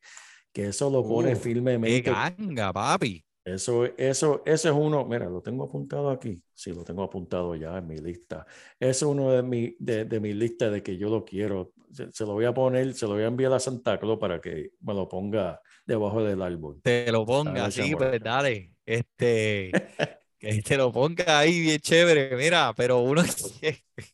[0.54, 2.02] que eso lo pone Uh, Qué firmemente.
[2.12, 3.26] ganga, papi.
[3.44, 6.42] Eso, eso, ese es uno, mira, lo tengo apuntado aquí.
[6.54, 8.46] Sí, lo tengo apuntado ya en mi lista.
[8.80, 11.74] Ese es uno de mi, de, de mi lista de que yo lo quiero.
[11.92, 14.40] Se, se lo voy a poner, se lo voy a enviar a Santa Claus para
[14.40, 16.80] que me lo ponga debajo del árbol.
[16.84, 17.96] Te lo ponga Moore.
[17.96, 18.72] pues dale.
[18.86, 19.72] Este,
[20.38, 22.36] que te lo ponga ahí bien chévere.
[22.36, 23.24] Mira, pero uno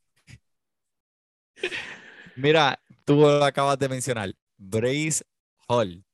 [2.35, 4.31] Mira, tú lo acabas de mencionar.
[4.57, 5.23] Brace
[5.67, 6.04] Hall.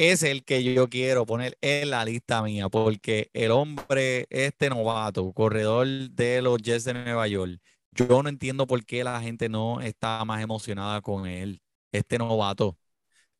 [0.00, 5.30] Es el que yo quiero poner en la lista mía, porque el hombre, este novato,
[5.34, 7.60] corredor de los Jets de Nueva York,
[7.92, 11.60] yo no entiendo por qué la gente no está más emocionada con él,
[11.92, 12.68] este novato.
[12.68, 12.78] O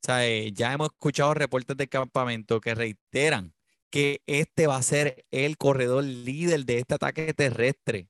[0.02, 3.54] sea, eh, ya hemos escuchado reportes del campamento que reiteran
[3.90, 8.08] que este va a ser el corredor líder de este ataque terrestre.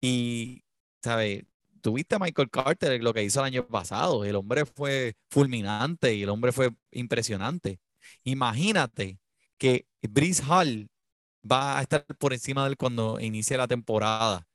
[0.00, 0.64] Y,
[1.02, 1.44] ¿sabes?
[1.80, 4.24] Tuviste a Michael Carter, lo que hizo el año pasado.
[4.24, 7.80] El hombre fue fulminante y el hombre fue impresionante.
[8.24, 9.18] Imagínate
[9.58, 10.88] que Brice Hall
[11.50, 14.46] va a estar por encima de él cuando inicie la temporada.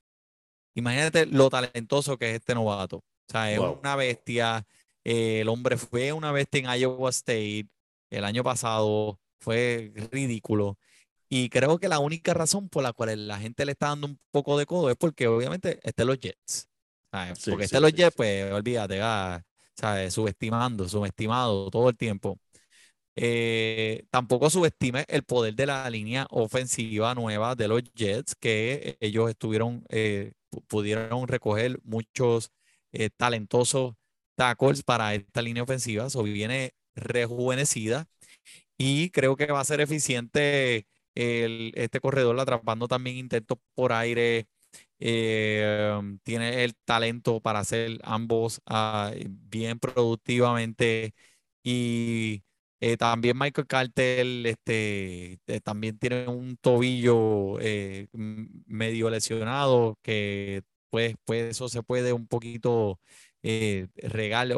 [0.75, 2.97] Imagínate lo talentoso que es este novato.
[2.97, 3.79] O sea, es Wow.
[3.79, 4.65] una bestia.
[5.03, 7.67] Eh, el hombre fue una bestia en Iowa State
[8.09, 9.19] el año pasado.
[9.39, 10.77] Fue ridículo.
[11.29, 14.19] Y creo que la única razón por la cual la gente le está dando un
[14.31, 16.69] poco de codo es porque obviamente están los Jets.
[17.13, 17.37] ¿Sabes?
[17.37, 19.43] Sí, Porque sí, este los Jets, pues olvídate, ah,
[19.77, 20.13] ¿sabes?
[20.15, 22.39] Subestimando, subestimado todo el tiempo.
[23.15, 29.29] Eh, tampoco subestime el poder de la línea ofensiva nueva de los Jets, que ellos
[29.29, 32.51] estuvieron, eh, pu- pudieron recoger muchos
[32.93, 33.95] eh, talentosos
[34.35, 36.09] tackles para esta línea ofensiva.
[36.09, 38.07] So viene rejuvenecida
[38.77, 44.47] y creo que va a ser eficiente el, este corredor atrapando también intentos por aire.
[45.05, 51.13] Eh, tiene el talento para hacer ambos ah, bien productivamente.
[51.63, 52.43] Y
[52.79, 61.15] eh, también Michael Carter este, eh, también tiene un tobillo eh, medio lesionado que pues,
[61.25, 62.99] pues eso se puede un poquito
[63.43, 63.87] eh,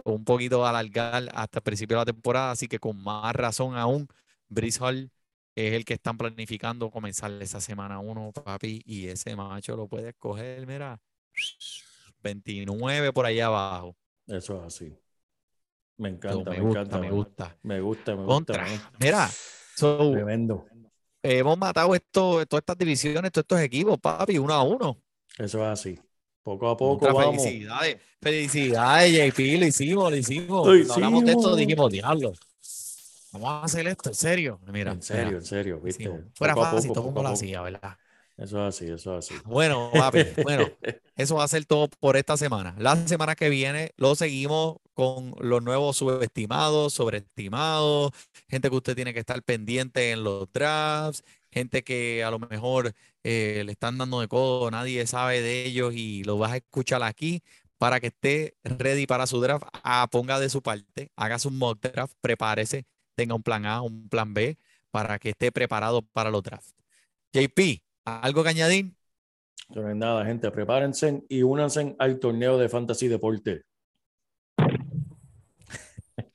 [0.04, 3.76] o un poquito alargar hasta el principio de la temporada, así que con más razón
[3.78, 4.08] aún,
[4.50, 5.12] Brees Hall
[5.56, 10.16] es el que están planificando comenzar esa semana 1, papi, y ese macho lo puedes
[10.18, 11.00] coger, mira,
[12.24, 13.96] 29 por allá abajo.
[14.28, 14.98] Eso es así.
[15.98, 17.00] Me encanta, me me, gusta, encanta.
[17.00, 17.58] me gusta.
[17.64, 18.26] Me gusta, me gusta.
[18.26, 18.66] Contra.
[18.66, 18.92] mano.
[19.00, 19.30] Mira,
[19.76, 20.66] so, Tremendo.
[21.24, 25.02] hemos matado esto, todas estas divisiones, todos estos equipos, papi, uno a uno.
[25.38, 26.00] Eso es así.
[26.44, 27.44] Poco a poco vamos.
[27.44, 30.68] felicidades, felicidades, JP, lo hicimos, lo hicimos.
[30.68, 31.58] Lo Cuando hablamos de esto, hicimos.
[31.58, 32.34] dijimos, diablo,
[33.40, 34.60] vamos a hacer esto, en serio.
[34.68, 36.04] Mira, en serio, mira, en serio, ¿viste?
[36.04, 36.22] hicimos.
[36.34, 37.98] Fuera Poco fácil, poco, todo el mundo lo hacía, ¿verdad?
[38.38, 39.42] Eso es así, eso es así.
[39.46, 40.68] Bueno, papi, bueno,
[41.16, 42.76] eso va a ser todo por esta semana.
[42.78, 48.12] La semana que viene lo seguimos con los nuevos subestimados, sobreestimados,
[48.50, 52.94] gente que usted tiene que estar pendiente en los drafts, gente que a lo mejor
[53.24, 57.04] eh, le están dando de codo, nadie sabe de ellos y lo vas a escuchar
[57.04, 57.42] aquí
[57.78, 59.66] para que esté ready para su draft.
[59.84, 62.86] Ah, ponga de su parte, haga su mock draft, prepárese,
[63.16, 64.58] tenga un plan A, un plan B
[64.92, 66.76] para que esté preparado para los drafts.
[67.34, 68.94] JP, ¿algo que añadir?
[69.70, 70.50] No es nada, gente.
[70.52, 73.64] Prepárense y únanse al torneo de Fantasy Deporte.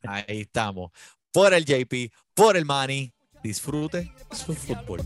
[0.03, 0.91] Ahí estamos.
[1.33, 3.13] Por el JP, por el Manny.
[3.43, 5.01] Disfrute su fútbol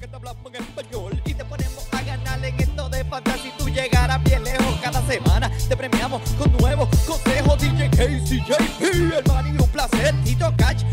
[3.75, 5.51] llegaras bien lejos cada semana.
[5.69, 7.59] Te premiamos con nuevos consejos.
[7.59, 10.15] DJ Casey, JP, el Manny, un placer.
[10.25, 10.85] Tito Cash,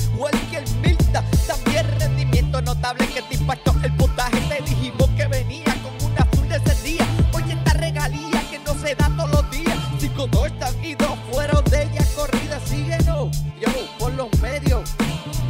[0.53, 1.23] el Milta.
[1.47, 4.41] También rendimiento notable que te impactó el puntaje.
[4.49, 7.07] Te dijimos que venía con un azul de ese día.
[7.33, 9.77] Oye, esta regalía que no se da todos los días.
[9.99, 12.59] Cinco, dos están y dos fueron de ella corrida.
[12.65, 13.69] Síguenos, yo,
[13.99, 14.89] por los medios.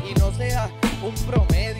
[0.10, 0.70] Y no seas
[1.02, 1.71] un promedio.